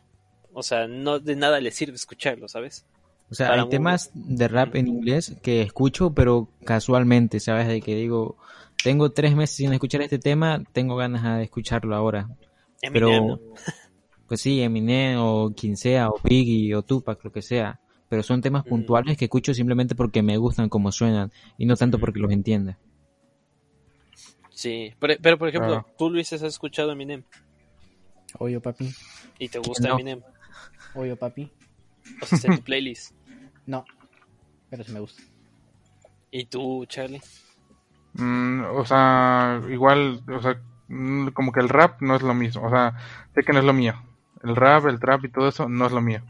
[0.53, 2.87] O sea, no de nada le sirve escucharlo, ¿sabes?
[3.31, 7.69] O sea, hay un- temas de rap en inglés que escucho, pero casualmente, ¿sabes?
[7.69, 8.37] De que digo,
[8.83, 12.29] tengo tres meses sin escuchar este tema, tengo ganas de escucharlo ahora.
[12.83, 13.41] Eminem, Pero, ¿no?
[14.27, 17.79] pues sí, Eminem o quien sea, o Biggie o Tupac, lo que sea.
[18.09, 18.69] Pero son temas Mm.
[18.69, 22.79] puntuales que escucho simplemente porque me gustan como suenan y no tanto porque los entienda.
[24.51, 25.87] Sí, pero, pero por ejemplo, Claro.
[25.97, 27.23] tú Luis has escuchado Eminem
[28.39, 28.91] Oyo, papi.
[29.39, 29.95] y te gusta No.
[29.95, 30.21] Eminem.
[30.95, 31.51] Oyo, papi.
[32.23, 33.15] O sea, está en tu playlist.
[33.71, 33.85] No.
[34.69, 35.23] Pero sí me gusta.
[36.33, 37.23] ¿Y tú, Charlie?
[38.15, 42.67] Mm, o sea, igual, o sea, mm, como que el rap no es lo mismo.
[42.67, 42.95] O sea,
[43.35, 43.95] sé que no es lo mío.
[44.43, 46.21] El rap, el trap y todo eso no es lo mío.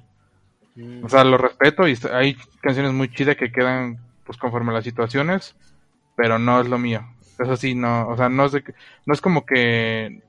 [0.76, 4.74] Mm, O sea, lo respeto y hay canciones muy chidas que quedan pues conforme a
[4.74, 5.57] las situaciones,
[6.16, 7.03] pero no es lo mío.
[7.38, 8.74] Eso sí, no, o sea, no es, de que-
[9.07, 10.22] no es como que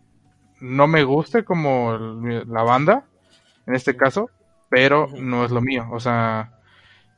[0.62, 3.06] no me guste como la banda,
[3.68, 4.30] en este caso,
[4.70, 5.88] pero no es lo mío.
[5.92, 6.54] O sea,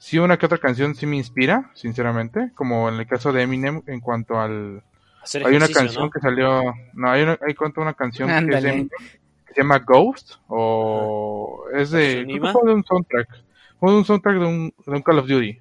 [0.04, 3.82] sí una que otra canción sí me inspira, sinceramente, como en el caso de Eminem
[3.88, 4.84] en cuanto al...
[5.46, 6.10] Hay una canción ¿no?
[6.12, 6.62] que salió,
[6.94, 8.90] no, hay una, hay una canción que, es de
[9.48, 13.30] que se llama Ghost, o es de, un soundtrack,
[13.80, 15.58] fue de un soundtrack de un, de un Call of Duty,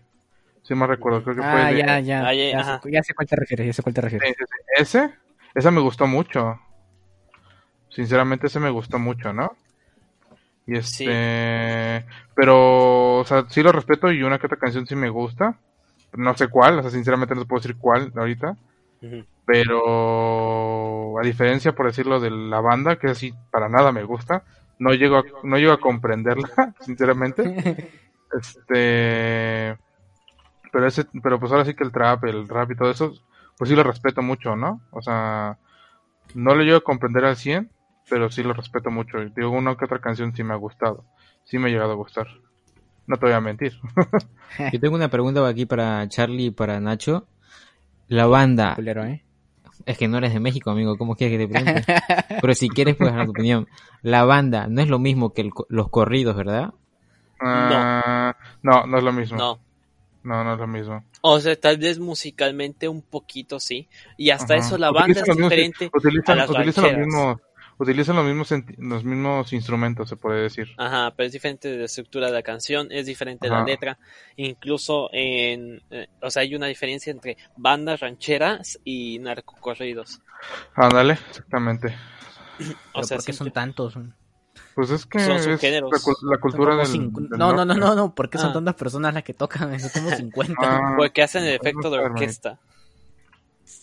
[0.64, 2.26] si me recuerdo, creo que Ah, fue de, ya, ya.
[2.26, 4.28] Ah, ya, ya, sé, ya sé cuál te refieres, ya sé cuál te refieres.
[4.28, 4.83] Sí, sí, sí.
[4.83, 5.14] ese,
[5.55, 6.59] esa me gustó mucho.
[7.90, 9.57] Sinceramente ese me gustó mucho, ¿no?
[10.66, 15.09] Y este, pero, o sea, sí lo respeto y una que otra canción sí me
[15.09, 15.59] gusta.
[16.14, 18.57] No sé cuál, o sea, sinceramente no puedo decir cuál ahorita.
[19.44, 24.44] Pero a diferencia, por decirlo, de la banda, que así para nada me gusta,
[24.79, 27.98] no llego a, no llego a comprenderla, sinceramente.
[28.33, 29.77] Este,
[30.72, 33.12] pero ese, pero pues ahora sí que el trap, el rap y todo eso,
[33.59, 34.81] pues sí lo respeto mucho, ¿no?
[34.90, 35.59] O sea,
[36.35, 37.70] no lo llego a comprender al 100,
[38.12, 39.22] pero sí lo respeto mucho.
[39.22, 41.07] Y digo, una que otra canción sí me ha gustado,
[41.44, 42.27] sí me ha llegado a gustar.
[43.07, 43.72] No te voy a mentir.
[44.72, 47.27] Yo tengo una pregunta aquí para Charlie y para Nacho.
[48.09, 49.25] La banda, Culero, ¿eh?
[49.87, 51.85] es que no eres de México, amigo, ¿cómo quieres que te pregunte?
[52.38, 53.66] Pero si quieres puedes dar tu opinión.
[54.03, 56.75] La banda no es lo mismo que el co- los corridos, ¿verdad?
[57.40, 59.38] Ah, no, no es lo mismo.
[59.38, 59.59] No.
[60.22, 61.03] No, no es lo mismo.
[61.22, 63.88] O sea, tal vez musicalmente un poquito sí.
[64.18, 64.64] Y hasta Ajá.
[64.66, 67.37] eso la banda Utilizan es diferente a Utilizan, las utilizan los mismos,
[67.83, 70.68] utilizan los mismos, los mismos instrumentos, se puede decir.
[70.79, 73.64] Ajá, pero es diferente de la estructura de la canción, es diferente la Ajá.
[73.66, 73.99] letra.
[74.37, 75.83] Incluso en.
[75.90, 80.21] eh, o sea, hay una diferencia entre bandas rancheras y narcocorridos.
[80.75, 81.95] Ándale, exactamente.
[82.95, 83.95] O sea, ¿por qué son tantos?
[84.75, 85.90] Pues es que Son es subgéneros.
[85.90, 88.51] la, cul- la cultura del, cinco- del No, no, no, no, no, ¿por qué son
[88.51, 88.53] Ah.
[88.55, 89.79] tantas personas las que tocan?
[89.81, 90.55] Son como 50.
[90.61, 92.59] Ah, porque hacen el efecto de orquesta.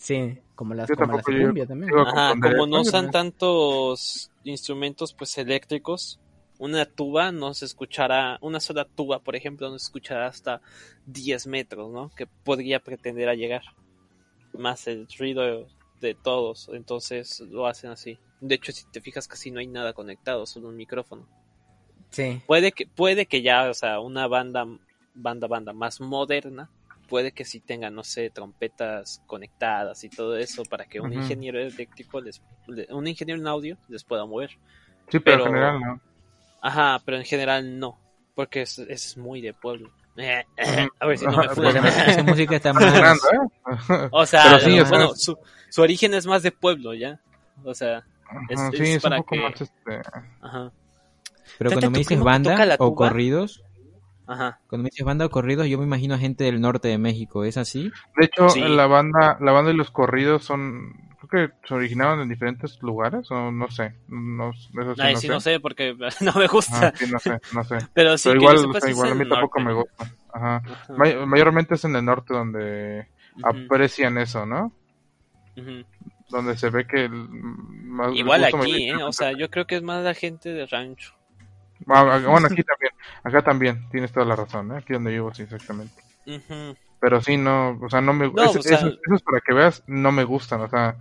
[0.00, 1.92] Sí, como las, como cumbia también.
[1.94, 2.80] Ajá, como ¿no?
[2.80, 6.18] usan tantos instrumentos pues eléctricos,
[6.58, 10.62] una tuba no se escuchará, una sola tuba, por ejemplo, no se escuchará hasta
[11.04, 12.08] 10 metros, ¿no?
[12.16, 13.60] Que podría pretender a llegar.
[14.54, 15.68] Más el ruido
[16.00, 18.18] de todos, entonces lo hacen así.
[18.40, 21.28] De hecho, si te fijas, casi no hay nada conectado, solo un micrófono.
[22.08, 22.40] Sí.
[22.46, 24.66] Puede que, puede que ya, o sea, una banda,
[25.12, 26.70] banda, banda más moderna,
[27.10, 31.20] puede que sí tenga, no sé, trompetas conectadas y todo eso para que un Ujú.
[31.20, 34.50] ingeniero eléctrico, les, le- un ingeniero en audio les pueda mover.
[35.10, 36.00] Sí, pero, pero- en general no.
[36.62, 37.98] Ajá, pero en general no,
[38.34, 39.90] porque es, es muy de pueblo.
[41.00, 42.84] A ver si no me Esa música está más...
[42.84, 44.08] Fernando, ¿eh?
[44.12, 45.36] O sea, sí, o sea, bueno, su,
[45.68, 47.20] su origen es más de pueblo, ¿ya?
[47.64, 48.04] O sea,
[48.48, 50.00] Es- es un para poco que- más este...
[50.40, 50.72] ajá,
[51.58, 53.62] Pero cuando ¿tu me dices banda o corridos,
[54.30, 54.58] ajá.
[54.68, 57.44] cuando me dices banda o corridos, yo me imagino a gente del norte de México,
[57.44, 57.90] ¿es así?
[58.18, 58.60] De hecho, Sí.
[58.60, 60.92] la banda, la banda y los corridos son,
[61.28, 65.20] creo que se originaron en diferentes lugares, o no sé, no, eso sí Ay, no
[65.20, 65.32] sí, sé.
[65.32, 66.76] no sé porque no me gusta.
[66.88, 67.78] Ajá, sí, no sé, no sé.
[67.94, 69.62] Pero sí, Pero igual, o sea, a mí tampoco norte.
[69.64, 70.14] me gusta.
[70.32, 70.56] Ajá.
[70.64, 70.94] Ajá.
[70.96, 73.08] May- mayormente es en el norte donde
[73.42, 74.72] aprecian eso, ¿no?
[76.30, 78.94] Donde se ve que el, más, Igual aquí, ¿eh?
[79.02, 81.12] O sea, yo creo que es más la gente de rancho.
[81.92, 82.92] Ah, ah, bueno, aquí también,
[83.24, 84.78] acá también, tienes toda la razón, ¿eh?
[84.78, 86.02] Aquí donde vivo, sí, exactamente.
[87.00, 89.54] Pero sí, no, o sea, no me No, ese- o sea- esos, esos para que
[89.54, 90.96] veas, no me gustan, o sea,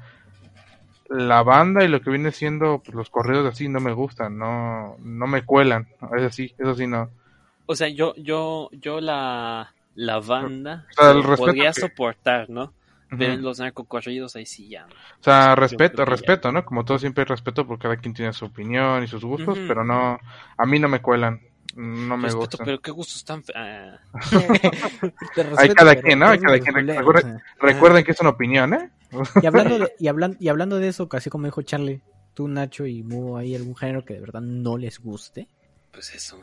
[1.09, 4.95] la banda y lo que viene siendo pues, los corridos así no me gustan, no,
[4.99, 7.09] no me cuelan, eso sí, eso sí no.
[7.65, 12.73] O sea, yo, yo, yo la, la banda O sea, el podría que- soportar, ¿no?
[13.17, 14.85] Pero los narcocorridos ahí sí ya.
[14.85, 16.63] O sea, respeto, respeto, ¿no?
[16.63, 19.83] Como todo siempre hay respeto porque cada quien tiene su opinión y sus gustos, pero
[19.83, 20.19] no,
[20.57, 21.41] a mí no me cuelan,
[21.75, 22.65] no me Respeto, gustan.
[22.65, 23.43] pero qué gustos tan...
[23.55, 23.97] ah.
[25.57, 26.27] Hay cada quien, ¿no?
[26.27, 27.43] Hay cada quien, recuerden- o sea.
[27.59, 28.89] Recuerden que es una opinión, ¿eh?
[29.41, 32.01] Y hablando, de, y, hablan- y hablando de eso, casi como dijo Charlie,
[32.33, 35.47] tú, Nacho y Mu, ¿hay algún género que de verdad no les guste?
[35.91, 36.39] Pues eso.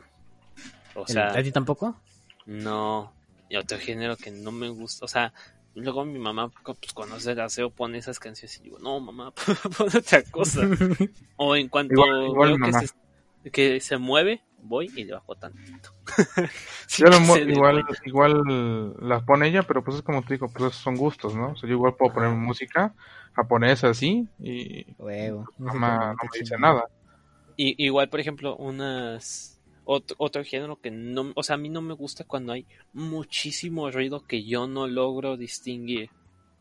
[0.94, 2.00] O ¿El- sea, ¿A ti tampoco?
[2.46, 3.12] no.
[3.48, 5.04] Y otro género que no me gusta.
[5.04, 5.32] O sea,
[5.76, 9.32] luego mi mamá, pues, cuando hace aseo, pone esas canciones y digo, no, mamá,
[9.78, 10.62] pon otra cosa.
[11.36, 15.12] O en cuanto Igual- igual veo mi que se, que se mueve, voy y le
[15.12, 15.90] bajo tantito.
[16.86, 17.18] Sí Yo lo
[17.50, 21.34] igual, igual las pone ella, pero pues es como te digo, pues esos son gustos,
[21.34, 21.48] ¿no?
[21.50, 22.38] O sea, yo igual puedo poner Ajá.
[22.38, 22.94] música
[23.34, 25.46] japonesa así y Huevo.
[25.58, 26.84] mamá no me dice nada.
[27.56, 29.55] Y, igual, por ejemplo, unas
[29.86, 33.90] otro, otro género que no, o sea, a mí no me gusta cuando hay muchísimo
[33.90, 36.10] ruido que yo no logro distinguir.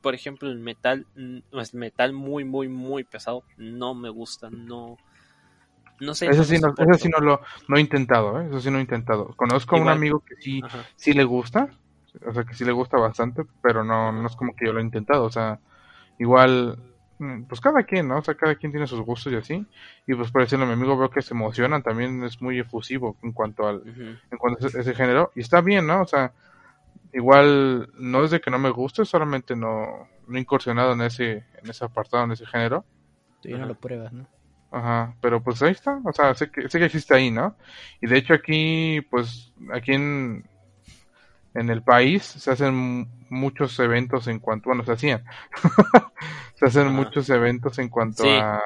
[0.01, 4.97] Por ejemplo, el metal, el metal muy, muy, muy pesado, no me gusta, no,
[5.99, 6.28] no sé.
[6.28, 8.47] Eso sí, no, eso sí no lo no he intentado, ¿eh?
[8.47, 9.34] Eso sí no he intentado.
[9.36, 10.86] Conozco a un amigo que sí, Ajá.
[10.95, 11.69] sí le gusta,
[12.26, 14.80] o sea, que sí le gusta bastante, pero no, no es como que yo lo
[14.80, 15.59] he intentado, o sea,
[16.19, 16.78] igual,
[17.47, 18.18] pues cada quien, ¿no?
[18.18, 19.66] O sea, cada quien tiene sus gustos y así,
[20.05, 23.32] y pues por decirlo mi amigo veo que se emocionan, también es muy efusivo en
[23.32, 26.01] cuanto al, en cuanto a ese, ese género, y está bien, ¿no?
[26.01, 26.34] O sea,
[27.13, 31.45] igual no es de que no me guste, solamente no, no he incursionado en ese,
[31.61, 32.86] en ese apartado, en ese género,
[33.41, 34.28] Tú ya no lo pruebas, ¿no?
[34.72, 37.55] Ajá, pero pues ahí está, o sea, sé que, sé que existe ahí, ¿no?
[38.01, 40.49] Y de hecho aquí, pues, aquí en,
[41.53, 45.24] en el país se hacen muchos eventos en cuanto, bueno, se hacían,
[46.56, 46.91] se hacen Ajá.
[46.91, 48.30] muchos eventos en cuanto Sí.
[48.30, 48.62] a, a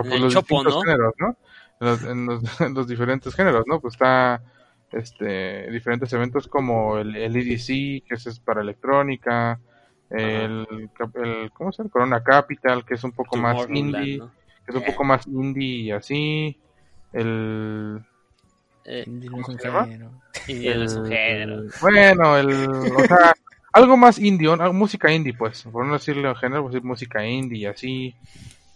[0.00, 0.80] pues, El los chopo, distintos ¿no?
[0.82, 1.36] géneros, ¿no?
[1.80, 3.80] En los, en los- en los diferentes géneros, ¿no?
[3.80, 4.42] Pues está
[4.90, 9.60] este diferentes eventos como el, el EDC, que ese es para electrónica,
[10.10, 10.66] el,
[11.14, 11.90] el ¿cómo se llama?
[11.90, 14.30] Corona Capital, que es un poco más indie, ¿no?
[14.64, 16.58] que es un poco más indie y así,
[17.12, 18.00] el
[18.84, 19.84] Eh, ¿Cómo se llama?
[20.46, 21.62] género.
[21.82, 23.34] Bueno, el, o sea,
[23.78, 27.66] algo más indie, música indie, pues, por no decirle género, pues decir música indie y
[27.66, 28.14] así.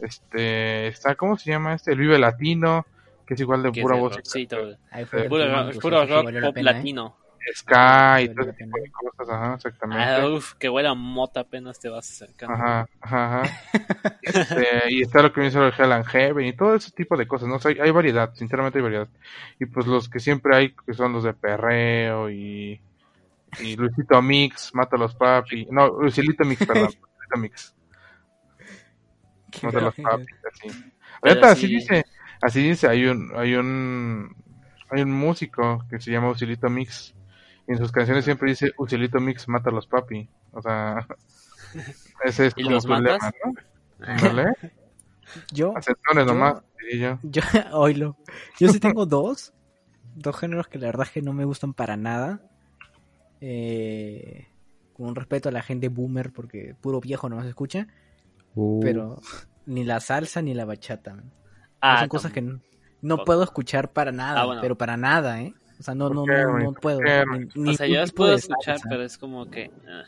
[0.01, 1.93] Este, está, ¿cómo se llama este?
[1.93, 2.87] El Vive Latino,
[3.27, 4.57] que es igual de pura voz, rockcito,
[4.91, 6.75] Ahí fue Eh, el puro, rock- sí pop pena, ¿eh?
[6.75, 7.17] latino.
[7.57, 10.05] Sky y todo ese tipo de cosas, ajá, exactamente.
[10.05, 12.55] Ah, uf, que huele a mota apenas te vas acercando.
[12.55, 13.51] Ajá, ajá, ajá.
[14.23, 17.27] Este, y está lo que viene el Hell and Heaven y todo ese tipo de
[17.27, 17.57] cosas, ¿no?
[17.57, 19.09] O sea, hay, hay variedad, sinceramente hay variedad.
[19.59, 22.81] Y pues los que siempre hay, que son los de Perreo y,
[23.61, 25.67] y Luisito Mix, Mata a los Papi.
[25.71, 26.91] No, Luisilito Mix, perdón.
[27.03, 27.75] Luisito Mix.
[29.63, 29.95] Mata a los.
[29.95, 30.85] Papi, así.
[31.23, 31.75] Ahorita así sí.
[31.75, 32.05] dice,
[32.41, 34.35] así dice, hay un, hay un,
[34.91, 37.15] hay un músico que se llama Usilito Mix.
[37.69, 40.29] Y en sus canciones siempre dice Usilito Mix, Mata a los Papi.
[40.53, 41.07] O sea,
[42.25, 43.05] ese es ¿Y como los su matas?
[43.23, 44.07] lema, ¿no?
[44.07, 44.53] Ándale.
[45.53, 45.73] Yo,
[46.15, 47.31] Yo- nomás, diría yo.
[47.31, 47.43] yo,
[47.73, 48.17] oílo.
[48.59, 49.55] Yo sí tengo dos.
[50.15, 52.43] Dos géneros que la verdad es que no me gustan para nada.
[53.45, 54.47] Eh,
[54.93, 57.89] con respeto a la gente boomer, porque puro viejo no se escucha.
[58.55, 59.21] Uh, Pero
[59.67, 61.15] ni la salsa ni la bachata.
[61.15, 61.33] man.
[61.81, 62.41] Ah, Son cosas que
[63.01, 64.61] no, puedo escuchar para nada, Ah, bueno.
[64.63, 65.55] pero para nada, ¿eh?
[65.81, 67.01] O sea, no, ¿Por no, no, no puedo.
[67.57, 69.73] Ni- O sea, yo las puedo escuchar, salsa, pero es como que...
[69.89, 70.05] ah.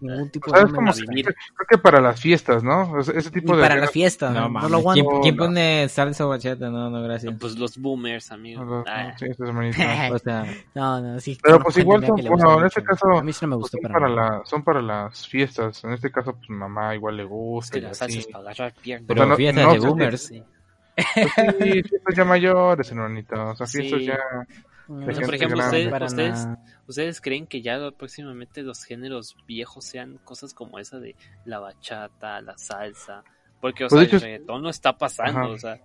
[0.00, 1.04] Ningún tipo O sea, no es como gusta.
[1.10, 1.24] vivir.
[1.26, 2.92] creo que para las fiestas, ¿no?
[2.92, 5.04] O sea, ese tipo de para la fiesta, no, no, lo aguanto.
[5.08, 5.44] ¿Quién, quién No.
[5.44, 6.70] pone salsa o bachata?
[6.70, 7.34] No, no, gracias.
[7.38, 8.64] Pues los boomers, amigo.
[8.64, 9.80] Los- Ah, sí, hermanitos.
[10.12, 11.38] O sea, No, no, sí.
[11.42, 13.72] Pero pues igual son- que bueno, en este caso, A mí sí no me Pues
[13.82, 15.84] para, para la, son para las fiestas.
[15.84, 17.72] En este caso, pues mamá igual le es gusta.
[17.72, 18.18] que y la salsa así.
[18.20, 19.04] es para agarrar piernas.
[19.08, 20.22] pero sea, no- fiestas no de boomers.
[20.26, 20.42] Sí.
[21.14, 23.34] Pues sí, fiestas ya mayores, hermanito.
[23.50, 24.06] O sea, fiestas Sí.
[24.06, 24.18] ya.
[24.90, 26.48] No, de por ejemplo, ustedes- ustedes-.
[26.86, 31.14] ¿Ustedes creen que ya próximamente los géneros viejos sean cosas como esa de
[31.44, 33.22] la bachata, la salsa?
[33.60, 35.48] Porque, o Pues, sea, hecho, el reggaetón no está pasando, Ajá.
[35.48, 35.80] o sea,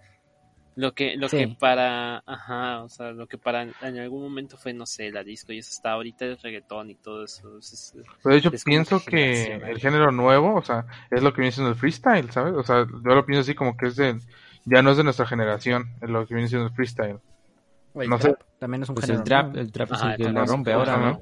[0.78, 1.38] lo que, lo Sí.
[1.38, 5.24] que para, ajá, o sea, lo que para en algún momento fue, no sé, la
[5.24, 7.58] disco y eso está ahorita el reggaetón y todo eso.
[7.60, 7.94] es- es-
[8.24, 11.70] Pero de hecho, pienso que el género nuevo, o sea, es lo que viene siendo
[11.70, 12.54] el freestyle, ¿sabes?
[12.56, 14.20] O sea, yo lo pienso así como que es de.
[14.66, 17.20] Ya no es de nuestra generación, es lo que viene siendo el freestyle.
[18.04, 18.24] El no sé.
[18.34, 19.60] trap también es un Pues género el trap, nuevo.
[19.62, 21.22] el trap es el que la rompe un ahora, ¿no?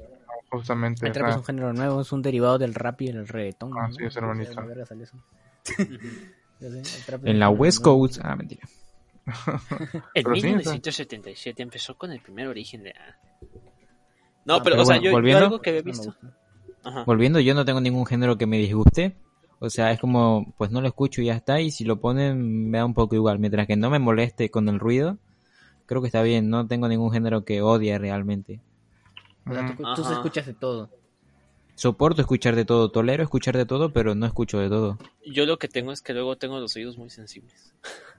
[0.50, 1.06] Justamente.
[1.06, 3.70] El trap es un género nuevo, es un derivado del rap y el reggaetón.
[3.70, 3.80] ¿no?
[3.80, 4.52] Así es, hermanito.
[6.60, 6.82] Sé,
[7.24, 7.82] En la West.
[7.82, 8.20] Coast.
[8.22, 8.62] Ah, mentira.
[10.14, 10.50] En Pero sí, o sea.
[10.50, 12.90] 1977 empezó con el primer origen de...
[12.90, 13.16] ah.
[14.44, 15.44] No, Ah, pero, pero o sea, bueno, yo, yo volviendo.
[15.44, 16.14] algo que había visto...
[16.84, 17.04] Ajá.
[17.04, 19.16] Volviendo, yo no tengo ningún género que me disguste.
[19.58, 21.60] O sea, es como, pues no lo escucho y ya está.
[21.60, 23.38] Y si lo ponen, me da un poco igual.
[23.38, 25.16] Mientras que no me moleste con el ruido,
[25.86, 26.50] creo que está bien.
[26.50, 28.60] No tengo ningún género que odie realmente.
[29.48, 30.12] O sea, tú, tú Ajá.
[30.14, 30.90] escuchas de todo.
[31.76, 34.96] Soporto escuchar de todo, tolero escuchar de todo, pero no escucho de todo.
[35.26, 37.74] Yo lo que tengo es que luego tengo los oídos muy sensibles.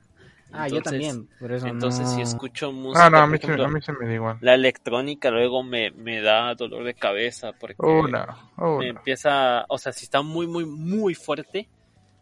[0.58, 1.30] Ah, yo Entonces- también.
[1.38, 2.16] Por eso Entonces, no...
[2.16, 4.38] si escucho música, Ah, no, a mí, se, ejemplo, a mí se me da igual.
[4.40, 8.26] la electrónica luego me, me da dolor de cabeza porque Oh, no.
[8.56, 9.00] Oh, me no.
[9.00, 11.68] empieza, o sea, si está muy, muy, muy fuerte,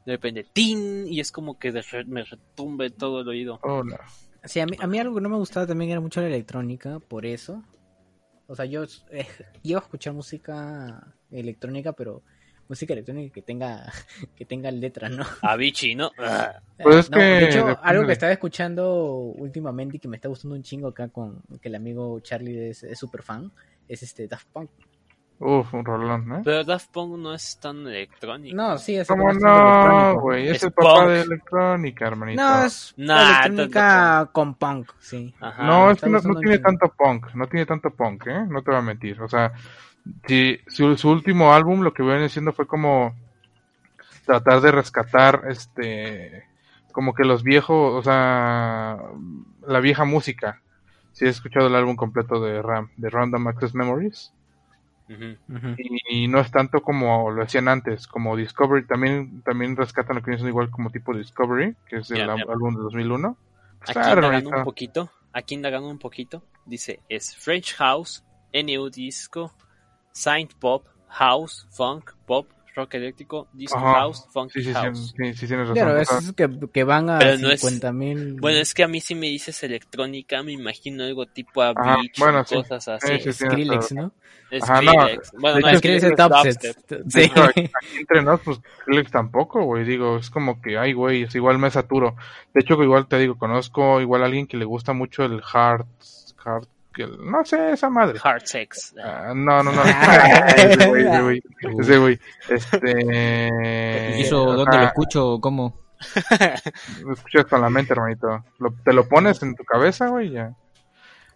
[0.08, 1.06] de repente, ¡tin!
[1.08, 3.60] Y es como que de re- me retumbe todo el oído.
[3.62, 3.98] Oh, no.
[4.46, 7.00] Sí, a mí, a mí algo que no me gustaba también era mucho la electrónica,
[7.00, 7.64] por eso.
[8.48, 9.28] O sea, yo eh,
[9.64, 12.24] iba a escuchar música electrónica, pero
[12.68, 13.91] música electrónica que tenga
[14.36, 15.26] que tenga letras, ¿no?
[15.41, 16.12] Avicii, ¿no?
[16.18, 19.06] Ah, Pues es No, que de hecho, depende algo que estaba escuchando
[19.38, 22.86] últimamente y que me está gustando un chingo acá con que el amigo Charlie es
[22.96, 23.52] súper fan,
[23.88, 24.70] es este Daft Punk.
[25.40, 26.42] Uf, un rolón, ¿eh?
[26.44, 28.56] Pero Daft Punk no es tan electrónico.
[28.56, 30.48] No, sí, es ¿Cómo no, güey?
[30.48, 32.42] Es, Es el papá de electrónica, hermanito.
[32.42, 35.34] No, es Nah, electrónica con punk, sí.
[35.42, 35.64] Ajá.
[35.66, 38.46] No, es que no, tiene tanto punk, no tiene tanto punk, ¿eh?
[38.48, 39.22] No te voy a mentir.
[39.22, 39.52] O sea,
[40.28, 43.14] si, su, su último álbum lo que viene siendo fue como
[44.26, 46.46] tratar de rescatar, este,
[46.92, 48.98] como que los viejos, o sea,
[49.68, 50.62] la vieja música.
[51.12, 54.34] Si has escuchado el álbum completo de RAM, de Random Access Memories,
[55.08, 60.32] Y, no es tanto como lo hacían antes, como Discovery, también, también rescatan lo que
[60.32, 63.38] siendo igual como tipo Discovery, que es el álbum de 2001.
[63.80, 68.24] Pues Aquí indagando un poquito, aquí indagando un poquito, dice, es French House,
[68.54, 69.54] NU Disco,
[70.14, 73.93] Synth Pop, House, Funk, Pop, rock eléctrico, disco Ajá.
[73.99, 75.13] house, funky Sí, sí, sí, house.
[75.15, 75.76] sí, sí tienes razón.
[75.76, 78.34] Claro, O sea, es que, que van a Pero no es- 50 mil.
[78.39, 81.97] Bueno, es que a mí si me dices electrónica, me imagino algo tipo a Ajá,
[81.97, 83.07] beach bueno, cosas así.
[83.07, 83.45] Sí, sí, sí.
[83.45, 84.11] Skrillex, ¿no?
[84.61, 85.32] Ajá, no, Skrillex.
[85.39, 87.03] Bueno, de no, hecho, Skrillex es es dubstep.
[87.09, 87.19] Sí.
[87.21, 89.84] hecho, aquí, aquí entre nos, pues Skrillex tampoco, güey.
[89.84, 92.15] Digo, es como que, ay, güey, es igual me saturo.
[92.53, 95.86] De hecho, igual te digo, conozco igual a alguien que le gusta mucho el hard,
[96.43, 98.20] hard, que no sé, esa madre.
[98.24, 98.94] Hard sex.
[99.04, 99.82] Ah, no, no, no.
[100.58, 101.41] ese güey, ese güey,
[101.80, 102.20] ese güey.
[102.50, 104.18] Este.
[104.18, 105.39] ¿Y eso o dónde sea, lo escucho?
[105.41, 105.82] ¿Cómo?
[107.04, 108.44] Lo escuchas con la mente, hermanito.
[108.60, 110.54] Lo- te lo pones en tu cabeza, güey, ya.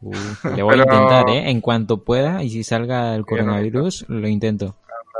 [0.01, 0.11] Uh,
[0.55, 1.49] le voy a intentar, ¿eh?
[1.49, 4.75] En cuanto pueda, y si salga el coronavirus, lo intento.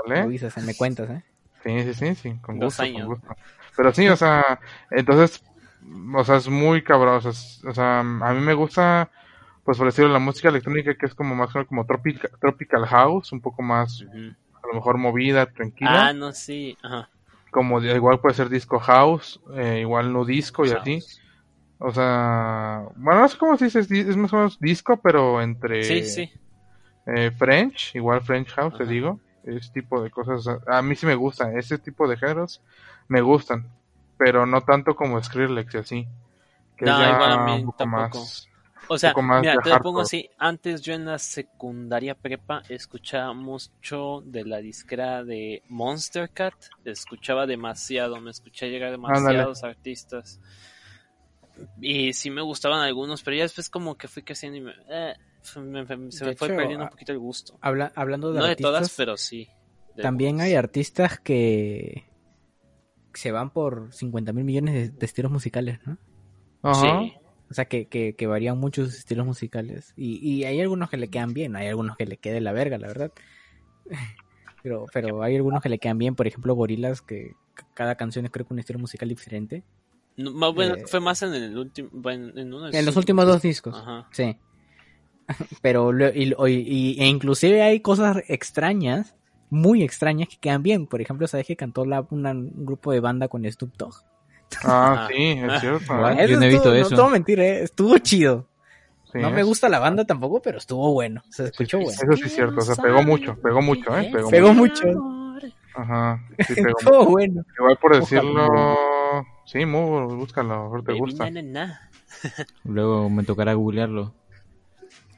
[0.07, 0.23] ¿Vale?
[0.23, 1.23] Lo dices, me cuentas, ¿eh?
[1.63, 2.99] Sí, sí, sí, sí, con Dos gusto, años.
[3.07, 3.35] con gusto.
[3.75, 4.59] Pero sí, o sea,
[4.91, 5.43] entonces,
[6.15, 9.09] o sea, es muy cabrón, o sea, es- o sea, a mí me gusta,
[9.67, 13.41] pues por decirlo, la música electrónica que es como más como tropical, tropical house, un
[13.41, 16.77] poco más, a lo mejor movida, tranquila, Ah, no, sí.
[16.81, 17.09] Ajá.
[17.51, 20.81] como igual puede ser disco house, eh, igual no disco y House.
[20.81, 21.03] así,
[21.79, 25.83] o sea, bueno, no sé cómo se dice, es, más o menos disco, pero entre
[25.83, 26.31] Sí, sí.
[27.07, 31.15] eh, French, igual French House, te digo, ese tipo de cosas, a, mí sí me
[31.15, 32.61] gustan, ese tipo de géneros
[33.09, 33.69] me gustan,
[34.17, 36.07] pero no tanto como Skrillex y así.
[36.77, 38.17] Que No, ya igual a mí un poco tampoco.
[38.19, 38.47] más-
[38.89, 40.29] O sea, mira, de te lo pongo así.
[40.37, 46.53] Antes yo en la secundaria prepa escuchaba mucho de la disquera de Monster Cat.
[46.85, 50.39] Escuchaba demasiado, me escuché llegar demasiados artistas.
[51.81, 55.15] Y sí me gustaban algunos, pero ya después como que fui creciendo y me, eh,
[55.57, 57.57] me- me- se me De fue hecho, perdiendo un a- poquito el gusto.
[57.61, 59.49] Habla- hablando de No de artistas, todas, pero sí.
[59.95, 62.05] de también hay artistas que
[63.13, 65.97] se van por 50 mil millones de, de estilos musicales, ¿no?
[66.61, 66.99] Ajá.
[67.01, 67.13] Sí.
[67.49, 69.93] O sea, que, que, que varían mucho sus estilos musicales.
[69.95, 72.77] Y, y hay algunos que le quedan bien, hay algunos que le quede la verga,
[72.77, 73.11] la verdad.
[74.63, 77.35] Pero, pero hay algunos que le quedan bien, por ejemplo, Gorilas, que
[77.73, 79.63] cada canción es creo que un estilo musical diferente.
[80.17, 82.97] No, más bueno, Eh, fue más en el último, en uno de En sus los
[82.97, 83.75] últimos dos discos.
[83.77, 84.09] Ajá.
[84.11, 84.35] Sí.
[85.61, 86.53] Pero, y, y-
[86.97, 89.15] y- e inclusive hay cosas extrañas,
[89.49, 90.87] muy extrañas, que quedan bien.
[90.87, 93.93] Por ejemplo, ¿sabes que cantó la, una- un grupo de banda con Snoop Dogg?
[94.63, 95.07] Ah, Ah.
[95.09, 96.09] sí, es cierto.
[96.09, 96.27] ¿eh?
[96.27, 96.89] Yo no he visto estuvo, eso.
[96.91, 97.63] No te voy a mentir, ¿eh?
[97.63, 98.45] estuvo chido.
[99.11, 101.23] Sí, no me es- gusta la banda tampoco, pero estuvo bueno.
[101.29, 101.91] Se escuchó bueno.
[101.93, 104.09] Eso sí es cierto, o sea, pegó mucho, pegó mucho, ¿eh?
[104.11, 104.85] Pegó, Pegó mucho.
[104.87, 105.53] mucho.
[105.75, 106.77] Ajá, sí, pegó mucho.
[106.79, 107.43] Estuvo bueno.
[107.57, 107.99] Igual por Ojalá.
[108.01, 111.29] decirlo, sí, muy, búscalo, a ver te Baby, gusta.
[111.29, 111.89] na, na, na.
[112.63, 114.13] Luego me tocará googlearlo.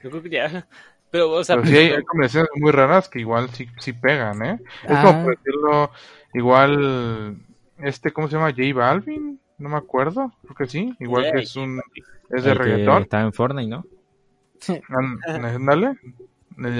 [0.04, 0.68] Yo creo que ya.
[1.12, 4.44] Pero, o sea, Pero sí hay, hay combinaciones muy raras que igual sí, sí pegan,
[4.46, 4.60] ¿eh?
[4.84, 5.02] Es Ah.
[5.06, 5.92] como por decirlo,
[6.34, 7.38] igual,
[7.80, 8.52] este, ¿cómo se llama?
[8.52, 11.82] J Balvin, no me acuerdo, creo que sí, igual Yeah, que es un,
[12.30, 13.86] es de reggaetón, Estaba en Fortnite, ¿no?
[14.90, 15.20] Án-
[15.56, 15.98] ándale,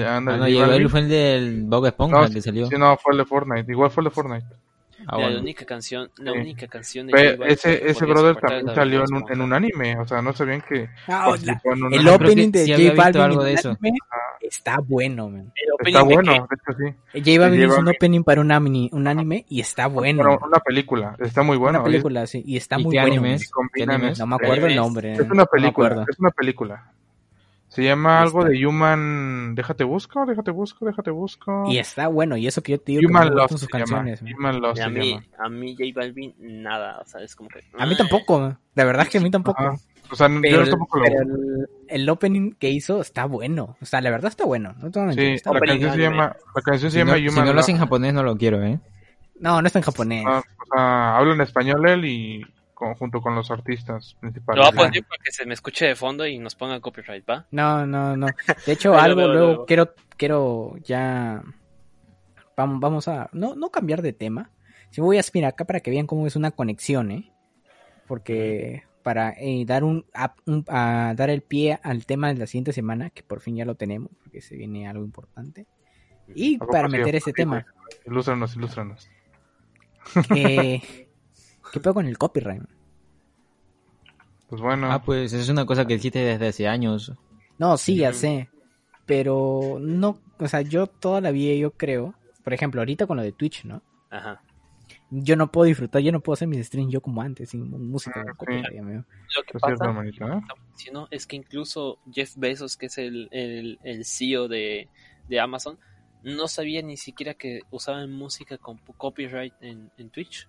[0.06, 0.88] Ah, no, J Balvin.
[0.90, 2.66] fue el del Bob Esponja No, que salió.
[2.66, 4.46] Sí, no, fue el de Fortnite, igual fue el de Fortnite.
[5.06, 5.30] Ah, mira, bueno.
[5.36, 6.38] la única canción, la Sí.
[6.38, 9.40] única canción de Pe- J Balvin ese ese brother también la salió en un, en
[9.40, 11.32] un anime, o sea, no sabían que Ah,
[11.64, 13.70] en un el opening de sí J Balvin algo de eso.
[13.70, 13.98] anime
[14.40, 15.52] está bueno, man.
[15.84, 17.20] Está bueno, de hecho sí.
[17.24, 20.22] J Balvin hizo un opening para un anime, un anime y está bueno.
[20.24, 21.78] Pero una película, está muy bueno.
[21.78, 23.14] una película, sí, y está ¿Y muy qué bueno.
[23.14, 23.34] anime man.
[23.36, 23.44] es?
[23.46, 24.12] Y combinan ¿Qué anime es?
[24.12, 25.12] este- No me acuerdo el nombre.
[25.14, 26.04] Es una no película, acuerdo.
[26.10, 26.92] es una película.
[27.70, 29.54] Se llama algo de Human.
[29.54, 31.64] Déjate busco, déjate busco, déjate busco.
[31.70, 33.78] Y está bueno, y eso que yo te digo Human Lost sus se llama.
[33.78, 34.22] canciones.
[34.22, 34.34] man.
[34.34, 35.24] Human Lost Y a se mí, llama.
[35.38, 37.60] a mí J Balvin, nada, o sea, es como que...
[37.78, 38.58] A mí tampoco, man.
[38.74, 39.62] la verdad es que a mí tampoco.
[39.62, 39.76] Ajá.
[40.12, 41.04] O sea, Pero, yo tampoco lo.
[41.04, 43.76] pero el, el opening que hizo está bueno.
[43.80, 44.74] O sea, la verdad está bueno.
[44.78, 45.72] No, te voy a mentir, Sí, está la bueno.
[45.74, 47.78] canción, se llama, la canción se Si llama no, Human si no lo hace en
[47.78, 48.80] japonés, no lo quiero, ¿eh?
[49.38, 50.24] no, no está en japonés.
[50.26, 52.44] Ah, o sea, habla en español él y
[52.80, 54.64] con- junto con los artistas principales.
[54.64, 57.28] Lo voy a poner para que se me escuche de fondo y nos ponga copyright,
[57.28, 57.46] ¿va?
[57.50, 58.26] No, no, no.
[58.66, 61.42] De hecho, algo luego quiero, quiero ya.
[62.56, 63.28] Vamos, vamos a.
[63.32, 64.50] No, no cambiar de tema.
[64.90, 67.30] Si voy a aspirar acá para que vean cómo es una conexión, ¿eh?
[68.08, 72.46] Porque para eh, dar un, a, un- a dar el pie al tema de la
[72.46, 75.66] siguiente semana, que por fin ya lo tenemos, porque se viene algo importante.
[76.34, 77.66] Y ¿A poco para meter ¿A ese tema?
[78.06, 79.08] Ilústranos, ilústranos.
[80.32, 81.08] que,
[81.72, 82.62] ¿qué pedo con el copyright?
[84.48, 84.90] Pues bueno.
[84.90, 87.12] Ah, pues es una cosa que existe desde hace años.
[87.58, 88.48] No, sí, ya sé.
[89.06, 93.22] Pero no, o sea, yo toda la vida yo creo, por ejemplo, ahorita con lo
[93.22, 93.82] de Twitch, ¿no?
[94.10, 94.42] Ajá.
[95.10, 98.20] Yo no puedo disfrutar, yo no puedo hacer mis streams yo como antes, sin música.
[98.20, 98.36] Ah, sí.
[98.36, 99.04] copyright, amigo.
[99.36, 100.40] Lo que pasa, hermanito, ¿eh?
[100.74, 104.88] si no, es que incluso Jeff Bezos, que es el, el, el CEO de,
[105.28, 105.78] de Amazon,
[106.22, 110.48] no sabía ni siquiera que usaban música con copyright en, en Twitch.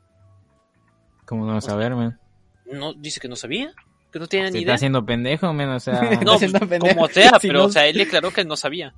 [1.32, 2.20] ¿Cómo no vas a ver, man?
[2.66, 3.72] No, dice que no sabía,
[4.12, 4.76] que no tenía Se ni está idea.
[4.76, 6.02] haciendo pendejo, man, o sea...
[6.26, 8.94] No, pues, como sea, Si pero no- o sea, él declaró que no sabía.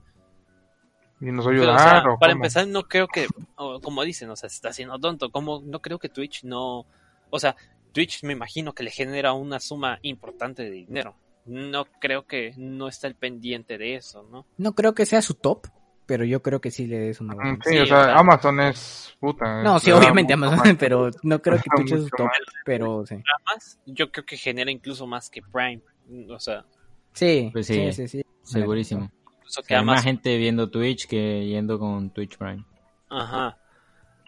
[1.22, 1.76] y nos va a Pero, ayudar.
[1.76, 2.44] o sea, o para cómo?
[2.44, 5.30] empezar, no creo que, o como dicen, o sea, se está haciendo tonto.
[5.32, 6.88] Como no creo que Twitch no,
[7.30, 7.56] o sea,
[7.92, 11.16] Twitch me imagino que le genera una suma importante de dinero.
[11.46, 14.48] No creo que no está el pendiente de eso, ¿no?
[14.58, 15.68] No creo que sea su top,
[16.06, 17.58] pero yo creo que sí le es una buena.
[17.64, 19.64] Sí, Sí, o sea, Amazon es puta.
[19.64, 20.76] No, sí, obviamente Amazon, más.
[20.80, 22.38] pero no creo que Twitch es top, más.
[22.66, 23.16] pero sí.
[23.16, 25.82] Además, yo creo que genera incluso más que Prime.
[26.30, 26.66] O sea,
[27.14, 28.08] Sí, Pues sí, sí.
[28.08, 28.26] sí, sí.
[28.44, 29.10] Segurísimo.
[29.38, 30.06] incluso O que sea, hay más Amazon.
[30.06, 32.64] gente viendo Twitch que yendo con Twitch Prime.
[33.10, 33.58] Ajá.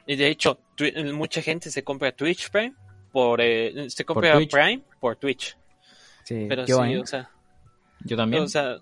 [0.05, 2.73] Y de hecho, Twi- mucha gente se compra Twitch Prime
[3.11, 4.36] por, eh, se compra.
[4.38, 5.57] Prime por Twitch.
[6.23, 6.99] Sí, Pero yo, sí, ¿eh?
[6.99, 7.30] o sea,
[8.06, 8.43] Yo también.
[8.43, 8.78] o sea,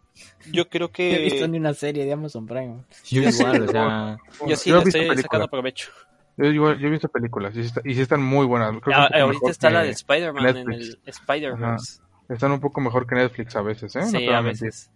[0.52, 2.84] yo creo No he visto que ni una serie de Amazon Prime.
[3.10, 4.18] yo igual, o sea,
[4.48, 5.22] yo sí Yo he visto estoy películas.
[5.24, 5.90] sacando provecho.
[6.38, 8.72] Yo, igual- yo he visto películas y sí, está- y sí están muy buenas.
[8.72, 12.02] Creo que Ah, poco ahorita está que- la de Spider-Man en el Spider-Verse.
[12.30, 14.00] Están un poco mejor que Netflix a veces, ¿eh?
[14.00, 14.90] No Sí, voy a veces.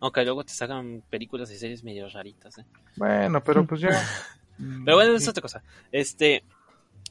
[0.00, 2.64] Aunque luego te sacan películas y series medio raritas, ¿eh?
[2.96, 3.90] Bueno, pero pues ya.
[4.84, 5.62] Pero bueno, es otra cosa.
[5.90, 6.44] Este,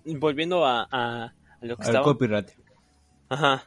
[0.05, 2.03] volviendo a, a, a lo que al estaba...
[2.03, 2.49] copyright.
[3.29, 3.63] Ajá.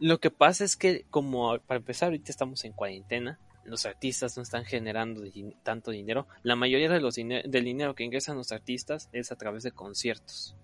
[0.00, 4.42] Lo que pasa es que, como para empezar, ahorita estamos en cuarentena, los artistas no
[4.42, 6.26] están generando din- tanto dinero.
[6.42, 9.72] La mayoría de los dine- del dinero que ingresan los artistas es a través de
[9.72, 10.56] conciertos.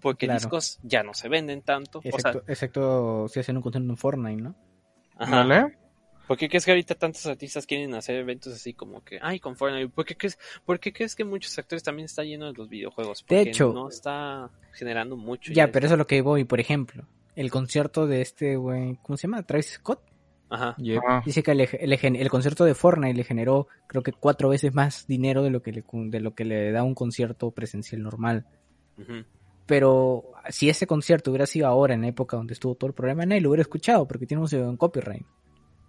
[0.00, 0.38] Porque Claro.
[0.40, 1.98] discos ya no se venden tanto.
[1.98, 4.54] O sea, Excepto, excepto si hacen un concierto en Fortnite, ¿no?
[5.16, 5.44] ajá.
[5.44, 5.76] ¿Vale?
[6.26, 9.56] ¿Por qué crees que ahorita tantos artistas quieren hacer eventos así como que, ay, con
[9.56, 9.88] Fortnite?
[9.90, 13.20] ¿Por qué crees, por qué crees que muchos actores también están llenos de los videojuegos?
[13.20, 15.52] De Porque hecho- no está generando mucho.
[15.52, 17.06] Ya, pero eso es lo que voy, por ejemplo.
[17.36, 19.42] El concierto de este güey, ¿cómo se llama?
[19.44, 20.00] Travis Scott.
[20.48, 20.74] Ajá.
[21.24, 24.74] Dice que le- le gen- el concierto de Fortnite le generó, creo que cuatro veces
[24.74, 28.46] más dinero de lo que le, de lo que le da un concierto presencial normal.
[29.66, 33.26] Pero si ese concierto hubiera sido ahora, en la época donde estuvo todo el problema,
[33.26, 35.26] nadie lo hubiera escuchado porque tiene en copyright.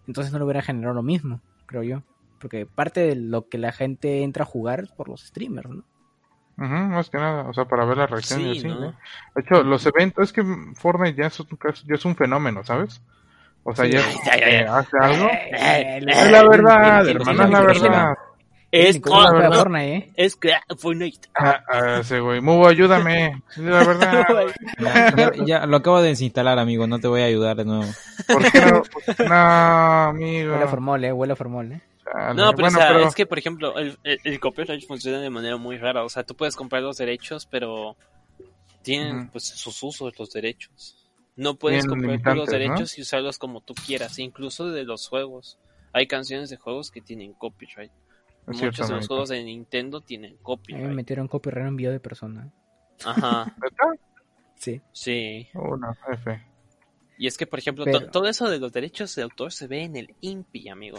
[0.08, 2.04] Entonces no le hubiera generado lo mismo, creo yo.
[2.40, 5.84] Porque parte de lo que la gente entra a jugar es por los streamers, ¿no?
[6.58, 8.76] Ujú, más que nada, o sea, para ver la reacción y Sí, así, ¿no?
[8.80, 8.94] ¿no?
[9.36, 10.44] De hecho, los eventos, es que
[10.76, 11.48] Fortnite ya es un,
[11.86, 13.00] ya es un fenómeno, ¿sabes?
[13.64, 13.92] O sea, Sí.
[13.92, 15.28] ya, eh, hace algo.
[15.30, 18.14] Eh, Es la verdad, hermano, es la verdad.
[18.70, 20.12] Es, el- ¿Cómo ah, juega no, Fortnite, eh?
[20.16, 21.30] es que ah, Fortnite.
[21.36, 23.42] Ah, ah, ese güey, Mubo, ayúdame.
[23.52, 24.26] Es la verdad.
[24.80, 26.86] Ya, ya- ya lo acabo de desinstalar, amigo.
[26.88, 27.86] No te voy a ayudar de nuevo.
[28.28, 28.84] ¿Por qué no?
[29.28, 29.36] No,
[30.10, 30.52] amigo.
[30.52, 31.82] Huele a formol, eh, huele a formol, eh.
[32.18, 32.34] Chale.
[32.36, 35.20] No, pero, bueno, o sea, pero es que, por ejemplo, el, el, el copyright funciona
[35.20, 36.04] de manera muy rara.
[36.04, 37.96] O sea, tú puedes comprar los derechos, pero
[38.82, 40.96] tienen pues sus usos los derechos.
[41.36, 45.60] No puedes comprar los derechos y usarlos como tú quieras, incluso de los juegos.
[45.94, 47.92] Hay canciones de juegos que tienen copyright.
[48.48, 50.90] Muchos de los juegos de Nintendo tienen A mí me copyright.
[50.94, 52.52] metieron copyright en video de persona.
[53.06, 53.54] Ajá.
[54.60, 54.82] Sí.
[54.92, 55.48] sí.
[55.54, 56.44] Una F.
[57.20, 59.68] Y es que, por ejemplo, Pero- to- todo eso de los derechos de autor se
[59.68, 60.98] ve en el INPI, amigo.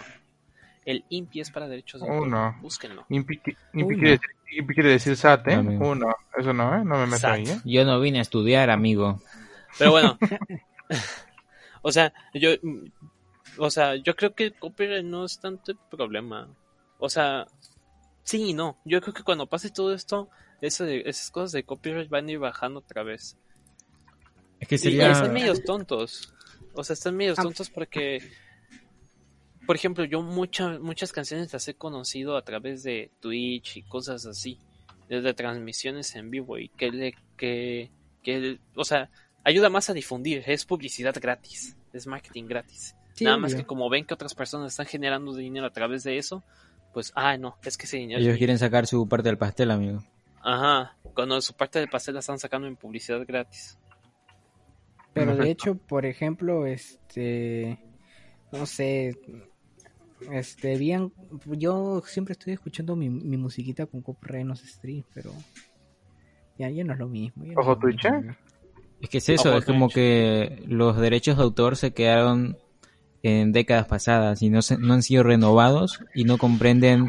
[0.89, 2.29] El INPI es para derechos de autor.
[2.29, 2.57] no.
[2.63, 3.05] Búsquenlo.
[3.11, 3.41] Impi,
[3.75, 5.55] impi quiere, decir, impi quiere decir SAT, ¿eh?
[5.55, 5.91] Amigo.
[5.91, 6.17] Uno.
[6.37, 6.83] Eso no, ¿eh?
[6.85, 7.31] No me meto SAT.
[7.35, 7.59] ahí, ¿eh?
[7.67, 9.21] Yo no vine a estudiar, amigo.
[9.79, 10.19] Pero bueno.
[11.83, 12.51] o sea, yo
[13.59, 16.49] o sea, yo creo que el copyright no es tanto el problema.
[16.99, 17.47] O sea,
[18.23, 18.79] sí y no.
[18.87, 20.31] Yo creo que cuando pase todo esto,
[20.63, 23.37] eso de- esas cosas de copyright van a ir bajando otra vez.
[24.61, 25.11] Es que Y, y sería...
[25.13, 26.33] están medios tontos.
[26.73, 27.43] O sea, están medios Ah.
[27.43, 28.23] tontos porque
[29.69, 34.25] por ejemplo, yo muchas muchas canciones las he conocido a través de Twitch y cosas
[34.25, 34.59] así,
[35.11, 37.91] desde transmisiones en vivo y que le que
[38.23, 39.11] que o sea,
[39.45, 42.97] ayuda más a difundir, es publicidad gratis, es marketing gratis.
[43.13, 46.17] Sí, Nada más que como ven que otras personas están generando dinero a través de
[46.17, 46.43] eso,
[46.95, 48.39] pues ah, no, es que ese dinero es Ellos mío.
[48.39, 50.03] quieren sacar su parte del pastel, amigo.
[50.41, 53.77] Ajá, cuando su parte del pastel la están sacando en publicidad gratis.
[55.13, 57.79] Pero de hecho, por ejemplo, este,
[58.51, 59.15] no sé,
[60.33, 61.13] este, bien,
[61.47, 65.33] yo siempre estoy escuchando mi, mi musiquita con copyright en los streams, pero
[66.59, 67.45] ya, ya no es lo mismo.
[67.45, 68.37] no Ojo, Twitch, ¿eh?
[69.01, 72.57] Es que es eso, Ojo, es como que los derechos de autor se quedaron
[73.23, 77.09] en décadas pasadas y no, se- no han sido renovados y no comprenden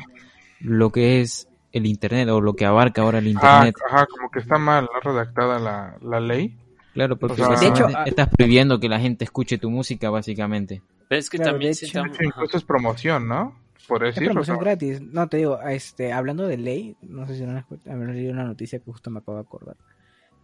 [0.60, 3.76] lo que es el Internet o lo que abarca ahora el Internet.
[3.86, 5.00] ajá, como que está mal ¿no?
[5.00, 6.56] redactada la, la ley.
[6.94, 10.82] Claro, porque O sea, de hecho, estás prohibiendo que la gente escuche tu música, básicamente.
[11.10, 13.60] Pero es que Claro, también hecho- De hecho, incluso es promoción, ¿no?
[13.88, 14.34] Por Es decirlo.
[14.36, 15.02] promoción o gratis.
[15.02, 18.10] No, te digo, este, hablando de ley, no sé si no han escuchado, a ver,
[18.10, 19.76] leí una noticia que justo me acabo de acordar.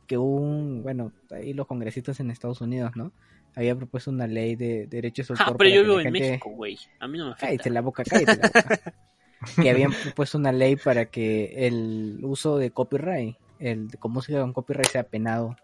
[0.07, 3.11] Que un, bueno, ahí los congresistas en Estados Unidos, ¿no?
[3.55, 6.03] Había propuesto una ley de derechos de Ah, autor pero para yo que vivo en
[6.05, 6.77] gente- México, güey.
[6.99, 7.47] A mí no me afecta.
[7.47, 8.93] Cállate la boca, cállate la boca.
[9.67, 14.41] que habían propuesto una ley para que el uso de copyright, el de con música
[14.41, 15.55] con copyright sea penado.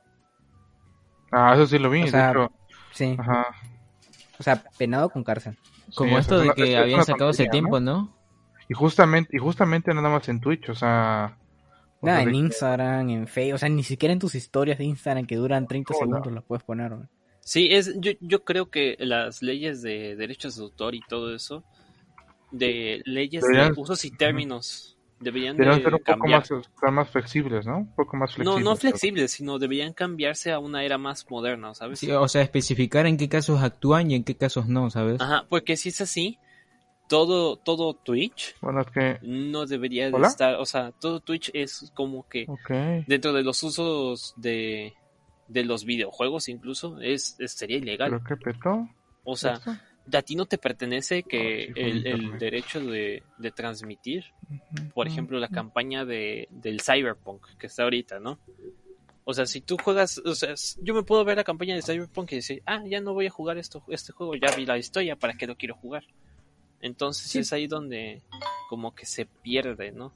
[1.31, 2.01] Ah, eso sí lo vi.
[2.01, 2.51] O de sea, hecho,
[2.93, 3.47] Sí, ajá.
[4.41, 5.57] O sea, penado con cárcel.
[5.95, 8.17] Como Sí, esto es de una- que es habían sacado tontería, tiempo, ¿no?
[8.67, 11.37] Y justamente, y justamente nada más en Twitch, o sea...
[11.99, 14.85] o Nada, sea, en Instagram, en Facebook, o sea, ni siquiera en tus historias de
[14.85, 15.99] Instagram que duran 30 Hola.
[15.99, 16.91] segundos las puedes poner.
[16.91, 17.07] ¿no?
[17.41, 21.63] Sí, es, yo, yo creo que las leyes de derechos de autor y todo eso,
[22.51, 27.09] de leyes de usos y términos, deberían Deberían de ser un poco más, ser más
[27.09, 27.77] flexibles, ¿no?
[27.79, 28.65] Un poco más No, flexibles.
[28.65, 31.99] no flexibles, sino deberían cambiarse a una era más moderna, ¿sabes?
[31.99, 35.21] Sí, o sea, especificar en qué casos actúan y en qué casos no, ¿sabes?
[35.21, 36.37] Ajá, porque si es así,
[37.07, 39.19] todo, todo Twitch Bueno, es que...
[39.21, 42.47] no debería de estar, o sea, todo Twitch es como que
[43.07, 44.93] dentro de los usos de,
[45.47, 48.09] de los videojuegos incluso, es, es- sería ilegal.
[48.11, 48.87] ¿Pero qué petó?
[49.23, 49.75] O sea, ¿Esto?
[50.11, 54.25] A ti no te pertenece que sí, el, el derecho de, de transmitir,
[54.93, 58.39] por ejemplo, la campaña de, del Cyberpunk que está ahorita, ¿no?
[59.23, 62.31] O sea, si tú juegas, o sea, yo me puedo ver la campaña de Cyberpunk
[62.31, 65.15] y decir, ah, ya no voy a jugar esto, este juego, ya vi la historia,
[65.15, 66.03] ¿para qué lo quiero jugar?
[66.81, 67.39] Entonces Sí.
[67.39, 68.21] es ahí donde
[68.69, 70.11] como que se pierde, ¿no?